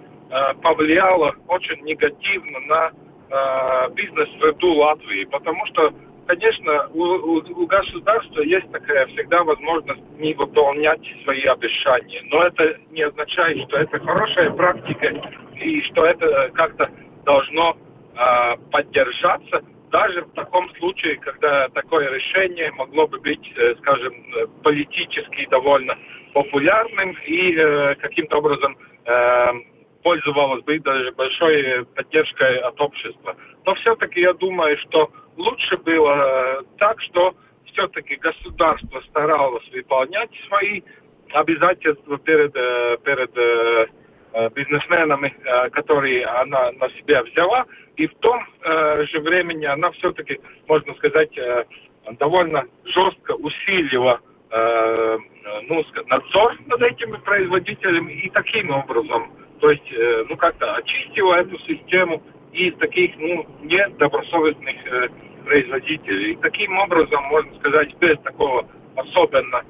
[0.62, 5.92] повлияло очень негативно на бизнес-среду Латвии, потому что
[6.26, 12.22] конечно, у, у, у государства есть такая всегда возможность не выполнять свои обещания.
[12.30, 15.14] Но это не означает, что это хорошая практика
[15.56, 16.90] и что это как-то
[17.24, 17.76] должно
[18.16, 19.62] э, поддержаться
[19.94, 24.12] даже в таком случае, когда такое решение могло бы быть, э, скажем,
[24.64, 25.96] политически довольно
[26.32, 29.52] популярным и э, каким-то образом э,
[30.02, 33.36] пользовалось бы даже большой поддержкой от общества.
[33.64, 37.34] Но все-таки я думаю, что лучше было э, так, что
[37.66, 40.82] все-таки государство старалось выполнять свои
[41.32, 43.86] обязательства перед, э, перед э,
[44.54, 45.32] бизнесменами,
[45.70, 47.66] которые она на себя взяла,
[47.96, 51.30] и в том же времени она все-таки, можно сказать,
[52.18, 54.18] довольно жестко усилила
[55.68, 59.30] ну, надзор над этими производителями и таким образом,
[59.60, 59.94] то есть,
[60.28, 62.20] ну, как-то очистила эту систему
[62.54, 64.76] из таких, ну, недобросовестных
[65.44, 66.32] производителей.
[66.32, 69.62] И таким образом, можно сказать, без такого особенно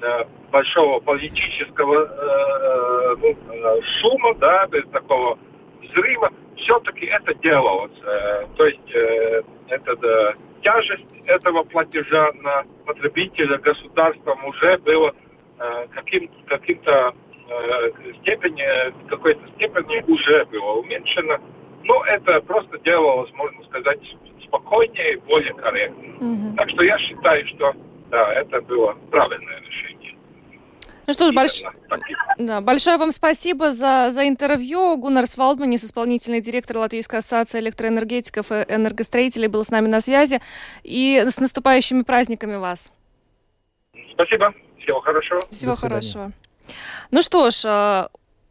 [0.00, 5.38] э, большого политического э, ну, э, шума, да, без такого
[5.82, 7.92] взрыва, все-таки это делалось.
[8.04, 15.14] Э, то есть э, это да, тяжесть этого платежа на потребителя государством уже было
[15.58, 17.14] э, каким, каким-то
[17.48, 17.90] э,
[18.22, 21.38] степени, какой-то степени уже было уменьшено.
[21.90, 23.98] Но это просто делалось, можно сказать,
[24.44, 26.14] спокойнее и более корректно.
[26.20, 26.56] Угу.
[26.56, 27.74] Так что я считаю, что
[28.10, 30.16] да, это было правильное решение.
[31.08, 31.62] Ну что ж, больш...
[32.38, 34.98] да, большое вам спасибо за, за интервью.
[34.98, 40.40] Гуннар Свалдманис, исполнительный директор Латвийской ассоциации электроэнергетиков и энергостроителей, был с нами на связи.
[40.84, 42.92] И с наступающими праздниками вас.
[44.12, 44.54] Спасибо.
[44.78, 45.40] Всего хорошего.
[45.50, 46.30] Всего хорошего.
[47.10, 48.10] Ну что ж, а,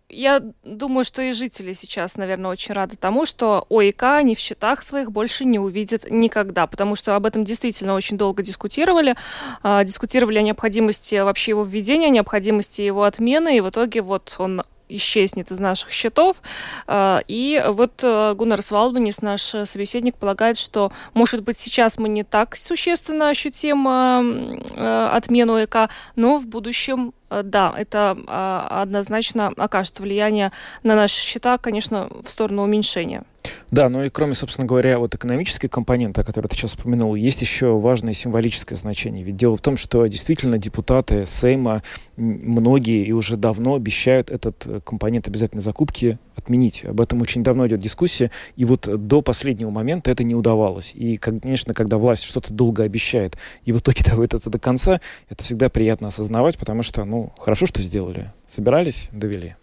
[0.09, 4.83] я думаю, что и жители сейчас, наверное, очень рады тому, что ОИК они в счетах
[4.83, 9.15] своих больше не увидят никогда, потому что об этом действительно очень долго дискутировали,
[9.63, 14.35] э, дискутировали о необходимости вообще его введения, о необходимости его отмены, и в итоге вот
[14.39, 16.41] он исчезнет из наших счетов.
[16.87, 22.23] А, и вот э, Гуннар Свалбанис, наш собеседник, полагает, что, может быть, сейчас мы не
[22.23, 29.99] так существенно ощутим э, отмену ЭК, но в будущем Э, да, это а, однозначно окажет
[29.99, 30.51] влияние
[30.83, 33.23] на наши счета, конечно, в сторону уменьшения.
[33.71, 37.41] Да, ну и кроме, собственно говоря, вот экономической компоненты, о которой ты сейчас упомянул, есть
[37.41, 39.23] еще важное символическое значение.
[39.23, 41.83] Ведь дело в том, что действительно депутаты Сейма,
[42.17, 46.83] многие и уже давно обещают этот э, компонент обязательной закупки отменить.
[46.85, 50.93] Об этом очень давно идет дискуссия, и вот до последнего момента это не удавалось.
[50.95, 55.43] И, конечно, когда власть что-то долго обещает, и в итоге доводит это до конца, это
[55.43, 58.31] всегда приятно осознавать, потому что, ну, хорошо, что сделали.
[58.47, 59.55] Собирались, довели.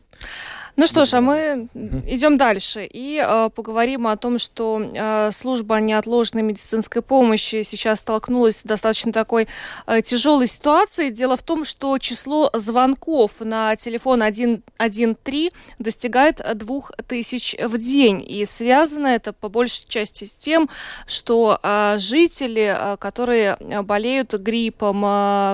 [0.79, 1.69] Ну что ж, а мы
[2.07, 8.59] идем дальше и э, поговорим о том, что э, служба неотложной медицинской помощи сейчас столкнулась
[8.59, 9.49] с достаточно такой
[9.87, 11.11] э, тяжелой ситуацией.
[11.11, 18.23] Дело в том, что число звонков на телефон 113 достигает 2000 в день.
[18.29, 20.69] И связано это по большей части с тем,
[21.07, 25.09] что э, жители, э, которые болеют гриппом, э,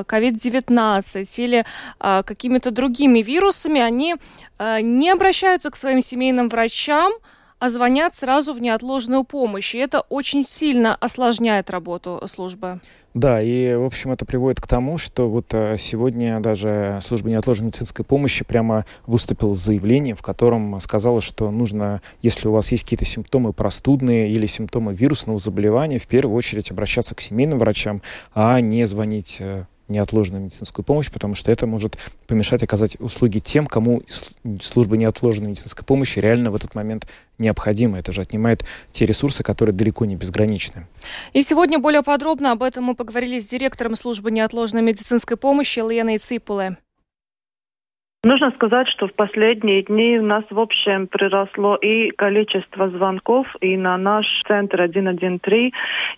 [0.09, 1.65] COVID-19 или
[2.01, 4.17] э, какими-то другими вирусами, они
[4.52, 4.52] Э,
[4.83, 7.13] не обращаются к своим семейным врачам,
[7.63, 9.77] а звонят сразу в неотложную помощь.
[9.77, 12.81] И это очень сильно осложняет работу службы.
[13.15, 17.69] Да, и, в общем, это приводит к тому, что вот э, сегодня даже служба неотложной
[17.69, 22.83] медицинской помощи прямо выступила с заявлением, в котором сказала, что нужно, если у вас есть
[22.83, 28.03] какие-то симптомы простудные или симптомы вирусного заболевания, в первую очередь обращаться к семейным врачам,
[28.35, 33.67] а не звонить э, неотложную медицинскую помощь, потому что это может помешать оказать услуги тем,
[33.67, 34.03] кому
[34.61, 37.07] служба неотложной медицинской помощи реально в этот момент
[37.39, 37.99] необходима.
[37.99, 40.87] Это же отнимает те ресурсы, которые далеко не безграничны.
[41.33, 46.19] И сегодня более подробно об этом мы поговорили с директором службы неотложной медицинской помощи Леной
[46.19, 46.79] Ципуле.
[48.25, 53.77] Нужно сказать, что в последние дни у нас в общем приросло и количество звонков и
[53.77, 55.73] на наш центр 113,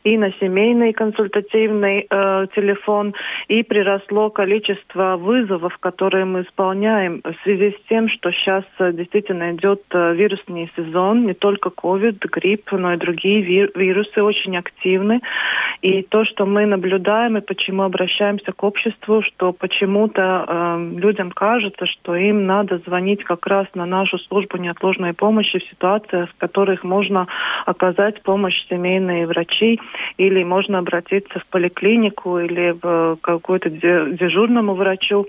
[0.05, 3.15] и на семейный консультативный э, телефон,
[3.49, 9.53] и приросло количество вызовов, которые мы исполняем в связи с тем, что сейчас э, действительно
[9.53, 15.23] идет э, вирусный сезон, не только COVID, грипп, но и другие вир вирусы очень активны.
[15.81, 21.87] И то, что мы наблюдаем и почему обращаемся к обществу, что почему-то э, людям кажется,
[21.95, 26.85] что им надо звонить как раз на нашу службу неотложной помощи в ситуациях, в которых
[26.85, 27.27] можно
[27.67, 29.81] оказать помощь семейные врачи,
[30.19, 35.27] или можно обратиться в поликлинику или в какую-то дежурному врачу.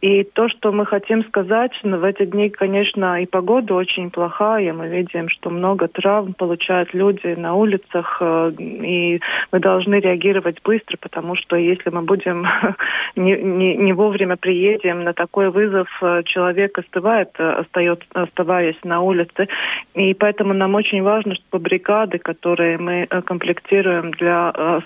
[0.00, 4.72] И то, что мы хотим сказать, ну, в эти дни, конечно, и погода очень плохая.
[4.72, 9.20] Мы видим, что много травм получают люди на улицах, э, и
[9.52, 12.46] мы должны реагировать быстро, потому что если мы будем
[13.16, 19.00] не, не, не вовремя приедем на такой вызов, э, человек остывает, э, остается, оставаясь на
[19.00, 19.48] улице.
[19.94, 24.80] И поэтому нам очень важно, чтобы бригады, которые мы э, комплектируем для э,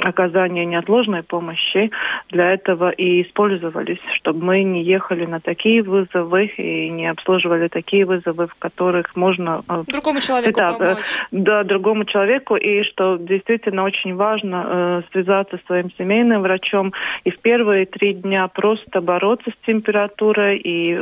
[0.00, 1.90] оказания неотложной помощи,
[2.30, 8.04] для этого и использовались, чтобы мы не ехали на такие вызовы и не обслуживали такие
[8.04, 9.62] вызовы, в которых можно...
[9.86, 10.98] Другому человеку да, помочь.
[11.30, 12.56] Да, другому человеку.
[12.56, 16.92] И что действительно очень важно э, связаться с своим семейным врачом
[17.24, 21.00] и в первые три дня просто бороться с температурой, температурой и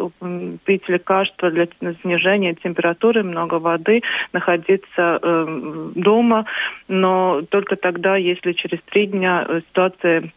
[0.65, 1.67] пить лекарства для
[2.03, 4.03] снижения температуры, много воды,
[4.33, 6.47] находиться э, дома,
[6.89, 10.33] но только тогда, если через три дня ситуация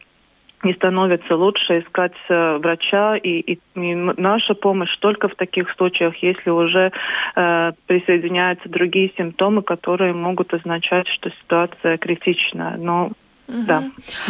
[0.63, 6.15] не становится лучше искать э, врача и, и, и наша помощь только в таких случаях,
[6.23, 6.91] если уже
[7.35, 12.75] э, присоединяются другие симптомы, которые могут означать, что ситуация критичная.
[12.77, 13.11] Но
[13.47, 13.63] Угу.
[13.65, 13.83] Да.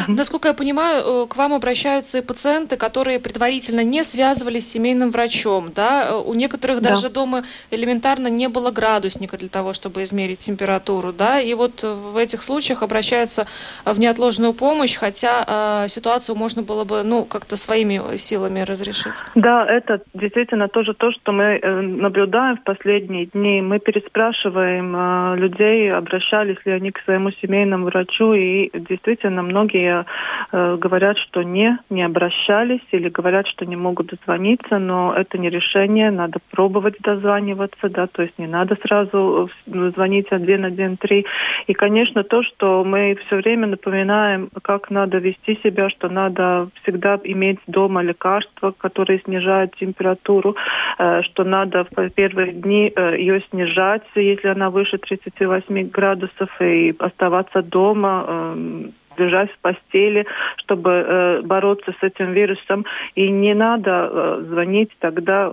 [0.08, 5.10] Насколько я понимаю, э, к вам обращаются и пациенты, которые предварительно не связывались с семейным
[5.10, 6.10] врачом, да?
[6.12, 6.90] Э, у некоторых да.
[6.90, 11.40] даже дома элементарно не было градусника для того, чтобы измерить температуру, да?
[11.40, 13.48] И вот в этих случаях обращаются
[13.86, 19.14] в неотложную помощь, хотя э, ситуацию можно было бы, ну, как-то своими силами разрешить.
[19.34, 23.62] Да, это действительно тоже то, что мы э, наблюдаем в последние дни.
[23.62, 30.06] Мы переспрашиваем э, людей, обращались ли они к своему семейному врачу, и действительно действительно многие
[30.52, 35.50] э, говорят, что не, не обращались или говорят, что не могут дозвониться, но это не
[35.50, 41.26] решение, надо пробовать дозваниваться, да, то есть не надо сразу э, звонить 113.
[41.68, 47.20] И, конечно, то, что мы все время напоминаем, как надо вести себя, что надо всегда
[47.24, 50.56] иметь дома лекарства, которые снижают температуру,
[51.00, 56.94] э, что надо в первые дни э, ее снижать, если она выше 38 градусов, и
[57.00, 58.90] оставаться дома, э,
[59.20, 60.26] лежать в постели,
[60.58, 62.86] чтобы э, бороться с этим вирусом.
[63.16, 65.52] И не надо э, звонить тогда,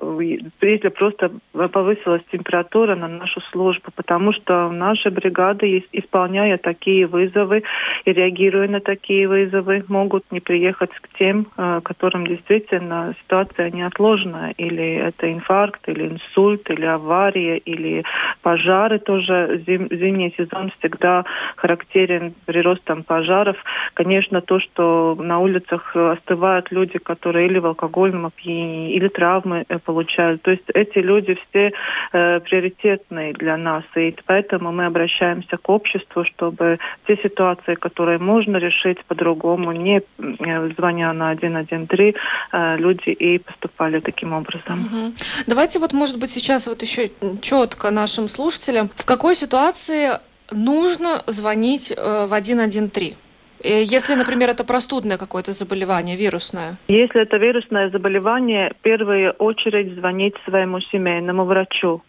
[0.60, 7.62] если просто повысилась температура на нашу службу, потому что наша бригада, исполняя такие вызовы
[8.04, 14.52] и реагируя на такие вызовы, могут не приехать к тем, э, которым действительно ситуация неотложная,
[14.56, 18.04] или это инфаркт, или инсульт, или авария, или
[18.42, 19.62] пожары тоже.
[19.66, 21.24] Зим, зимний сезон всегда
[21.56, 23.64] характерен приростом пожаров процессов.
[23.94, 29.78] Конечно, то, что на улицах остывают люди, которые или в алкогольном опьянении, или травмы э,
[29.78, 30.42] получают.
[30.42, 31.72] То есть эти люди все
[32.12, 33.84] э, приоритетные для нас.
[33.96, 40.70] И поэтому мы обращаемся к обществу, чтобы те ситуации, которые можно решить по-другому, не э,
[40.76, 42.14] звоня на 113,
[42.52, 44.86] э, люди и поступали таким образом.
[44.86, 45.12] Угу.
[45.46, 47.10] Давайте вот, может быть, сейчас вот еще
[47.42, 50.18] четко нашим слушателям, в какой ситуации
[50.50, 53.16] нужно звонить э, в 113?
[53.64, 56.76] Э, если, например, это простудное какое-то заболевание, вирусное?
[56.88, 62.02] Если это вирусное заболевание, в первую очередь звонить своему семейному врачу.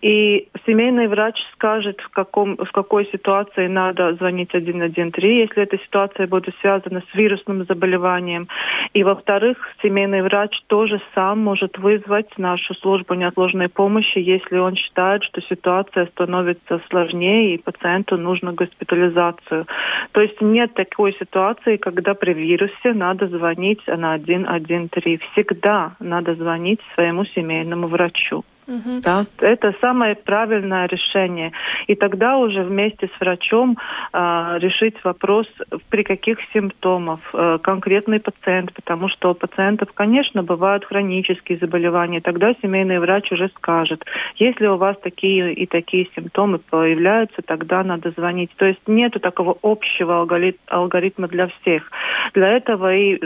[0.00, 6.26] И семейный врач скажет, в, каком, в какой ситуации надо звонить 113, если эта ситуация
[6.26, 8.48] будет связана с вирусным заболеванием.
[8.94, 15.24] И, во-вторых, семейный врач тоже сам может вызвать нашу службу неотложной помощи, если он считает,
[15.24, 19.66] что ситуация становится сложнее и пациенту нужно госпитализацию.
[20.12, 25.20] То есть нет такой ситуации, когда при вирусе надо звонить на 113.
[25.32, 28.44] Всегда надо звонить своему семейному врачу.
[28.72, 29.00] Угу.
[29.04, 31.52] Да, это самое правильное решение.
[31.88, 33.76] И тогда уже вместе с врачом
[34.12, 35.46] э, решить вопрос,
[35.90, 42.22] при каких симптомах э, конкретный пациент, потому что у пациентов, конечно, бывают хронические заболевания.
[42.22, 44.04] Тогда семейный врач уже скажет,
[44.36, 48.50] если у вас такие и такие симптомы появляются, тогда надо звонить.
[48.56, 50.26] То есть нету такого общего
[50.68, 51.90] алгоритма для всех.
[52.32, 53.20] Для этого и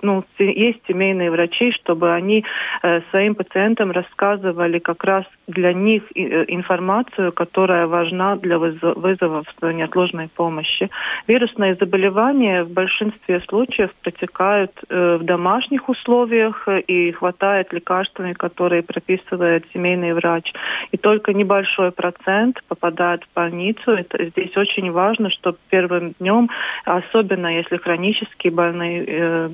[0.00, 2.44] ну, есть семейные врачи, чтобы они
[2.82, 9.46] э, своим пациентам рассказывали использовали как раз для них э, информацию, которая важна для вызовов
[9.62, 10.88] неотложной помощи.
[11.28, 19.64] Вирусные заболевания в большинстве случаев протекают э, в домашних условиях и хватает лекарствами, которые прописывает
[19.72, 20.52] семейный врач.
[20.92, 23.90] И только небольшой процент попадает в больницу.
[23.90, 26.48] Это, здесь очень важно, чтобы первым днем,
[26.84, 29.48] особенно если хронические больные э,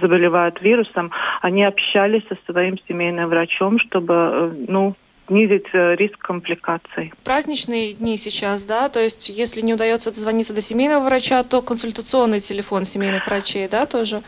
[0.00, 1.10] заболевают вирусом,
[1.42, 4.94] они общались со своим семейным врачом, чтобы Э, ну,
[5.26, 7.12] снизить э, риск компликаций.
[7.24, 12.40] Праздничные дни сейчас, да, то есть если не удается дозвониться до семейного врача, то консультационный
[12.40, 14.22] телефон семейных врачей, да, тоже?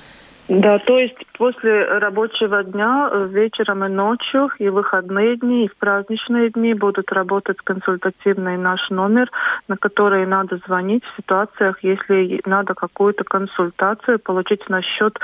[0.50, 5.76] Да, то есть после рабочего дня э, вечером и ночью, и выходные дни, и в
[5.76, 9.30] праздничные дни будут работать консультативный наш номер,
[9.68, 15.16] на который надо звонить в ситуациях, если надо какую-то консультацию получить насчет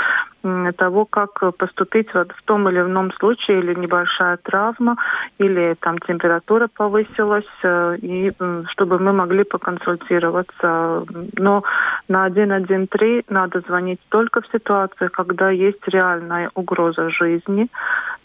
[0.76, 4.96] того, как поступить в том или ином случае, или небольшая травма,
[5.38, 8.32] или там температура повысилась, э, и
[8.68, 11.04] чтобы мы могли поконсультироваться.
[11.36, 11.64] Но
[12.08, 17.68] на 113 надо звонить только в ситуациях, когда есть реальная угроза жизни.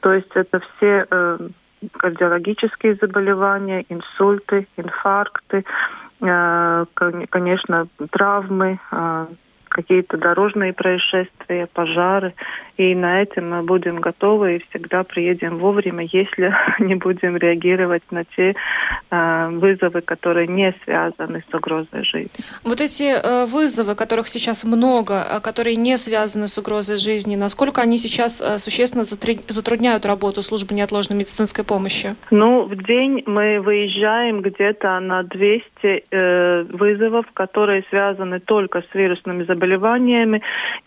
[0.02, 1.38] То есть это все э,
[1.94, 5.64] кардиологические заболевания, инсульты, инфаркты,
[6.22, 6.86] э,
[7.30, 8.80] конечно, травмы,
[9.72, 12.34] какие-то дорожные происшествия, пожары.
[12.78, 18.24] И на этом мы будем готовы и всегда приедем вовремя, если не будем реагировать на
[18.26, 18.56] те
[19.12, 22.44] э, вызовы, которые не связаны с угрозой жизни.
[22.64, 27.82] Вот эти э, вызовы, которых сейчас много, а которые не связаны с угрозой жизни, насколько
[27.82, 32.16] они сейчас э, существенно затрудняют работу службы неотложной медицинской помощи?
[32.32, 39.44] Ну, в день мы выезжаем где-то на 200 э, вызовов, которые связаны только с вирусными
[39.44, 39.61] заболеваниями,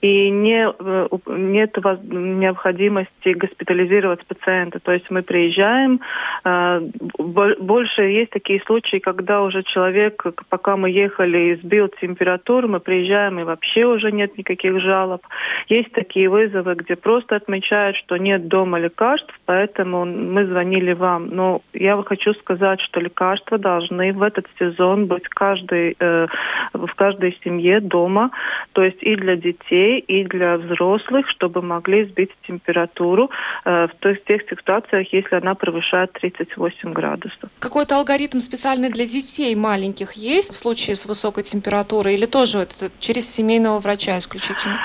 [0.01, 4.81] и не, э, нет необходимости госпитализировать пациента.
[4.81, 6.01] То есть мы приезжаем,
[6.45, 6.81] э,
[7.18, 13.45] больше есть такие случаи, когда уже человек, пока мы ехали, сбил температуру, мы приезжаем и
[13.45, 15.22] вообще уже нет никаких жалоб.
[15.68, 21.29] Есть такие вызовы, где просто отмечают, что нет дома лекарств, поэтому мы звонили вам.
[21.29, 26.27] Но я хочу сказать, что лекарства должны в этот сезон быть каждый, э,
[26.72, 28.31] в каждой семье дома,
[28.72, 33.30] то есть и для детей, и для взрослых, чтобы могли сбить температуру
[33.64, 37.50] э, в тех ситуациях, если она превышает 38 градусов.
[37.58, 42.90] Какой-то алгоритм специальный для детей маленьких есть в случае с высокой температурой или тоже это
[42.98, 44.78] через семейного врача исключительно?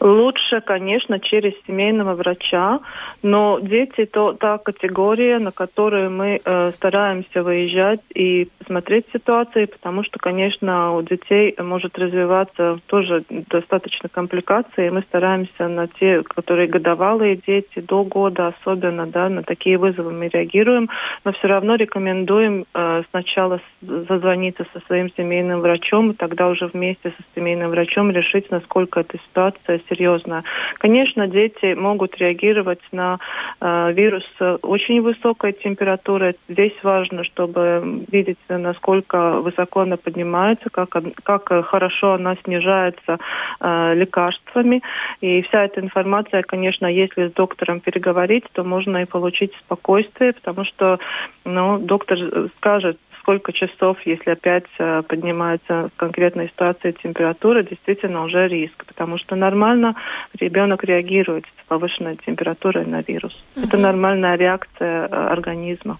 [0.00, 2.80] Лучше, конечно, через семейного врача,
[3.22, 10.04] но дети то та категория, на которую мы э, стараемся выезжать и смотреть ситуации, потому
[10.04, 14.90] что, конечно, у детей может развиваться тоже достаточно компликации.
[14.90, 20.28] Мы стараемся на те, которые годовалые дети до года, особенно, да, на такие вызовы мы
[20.28, 20.88] реагируем,
[21.24, 27.10] но все равно рекомендуем э, сначала зазвониться со своим семейным врачом, и тогда уже вместе
[27.10, 30.44] со семейным врачом решить, насколько эта ситуация серьезно.
[30.78, 33.18] Конечно, дети могут реагировать на
[33.60, 34.24] э, вирус
[34.62, 36.36] очень высокой температуры.
[36.48, 44.82] Здесь важно, чтобы видеть, насколько высоко она поднимается, как, как хорошо она снижается э, лекарствами.
[45.20, 50.64] И вся эта информация, конечно, если с доктором переговорить, то можно и получить спокойствие, потому
[50.64, 50.98] что
[51.44, 52.18] ну, доктор
[52.56, 59.18] скажет, сколько часов, если опять э, поднимается в конкретной ситуации температура, действительно уже риск, потому
[59.18, 59.96] что нормально
[60.38, 63.34] ребенок реагирует с повышенной температурой на вирус.
[63.56, 63.66] Угу.
[63.66, 65.98] Это нормальная реакция э, организма.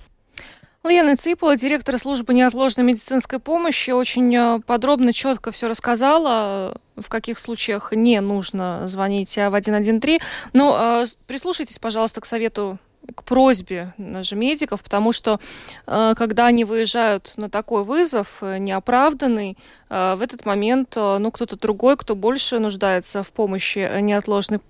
[0.89, 7.39] Лена Ципова, директор службы неотложной медицинской помощи, очень э, подробно, четко все рассказала, в каких
[7.39, 10.21] случаях не нужно звонить в 113.
[10.53, 12.79] Но прислушайтесь, пожалуйста, к совету
[13.15, 15.39] к просьбе же медиков, потому что
[15.87, 19.57] э, когда они выезжают на такой вызов э, неоправданный,
[19.89, 24.61] э, в этот момент ну кто-то другой, кто больше нуждается в помощи неотложной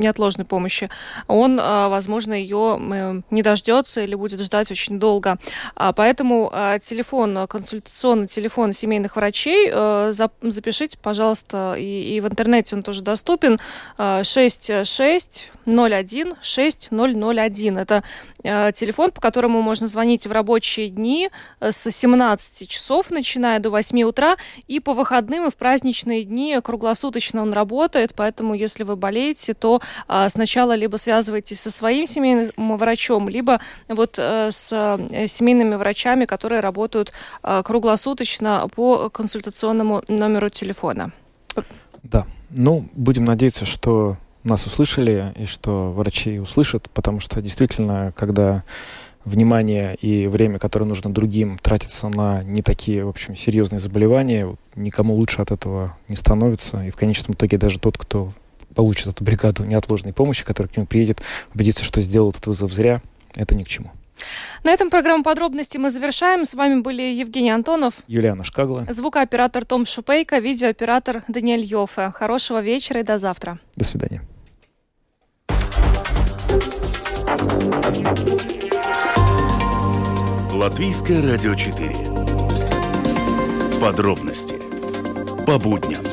[0.00, 0.88] неотложной помощи,
[1.28, 5.38] он, а, возможно, ее не дождется или будет ждать очень долго.
[5.76, 13.02] А, поэтому а, телефон, консультационный телефон семейных врачей запишите, пожалуйста, и, в интернете он тоже
[13.02, 13.58] доступен.
[13.98, 17.78] 66 01 6001.
[17.78, 18.02] Это
[18.42, 21.30] телефон, по которому можно звонить в рабочие дни
[21.60, 24.36] с 17 часов, начиная до 8 утра,
[24.66, 29.80] и по выходным и в праздничные дни круглосуточно он работает, поэтому если вы болеете, то
[30.28, 36.60] сначала либо связывайтесь со своим семейным врачом, либо вот э, с э, семейными врачами, которые
[36.60, 37.12] работают
[37.42, 41.12] а, круглосуточно по консультационному номеру телефона.
[42.02, 48.64] Да, ну, будем надеяться, что нас услышали и что врачи услышат, потому что действительно, когда
[49.24, 55.14] внимание и время, которое нужно другим, тратится на не такие, в общем, серьезные заболевания, никому
[55.14, 56.84] лучше от этого не становится.
[56.84, 58.32] И в конечном итоге даже тот, кто
[58.74, 61.22] получит эту бригаду неотложной помощи, которая к нему приедет,
[61.54, 63.00] убедиться, что сделал этот вызов зря,
[63.34, 63.90] это ни к чему.
[64.64, 66.44] На этом программу подробности мы завершаем.
[66.44, 72.10] С вами были Евгений Антонов, Юлиана Шкагла, звукооператор Том Шупейко, видеооператор Даниэль Йофе.
[72.14, 73.58] Хорошего вечера и до завтра.
[73.76, 74.22] До свидания.
[80.52, 81.94] Латвийское радио 4.
[83.80, 84.60] Подробности
[85.46, 86.09] по будням.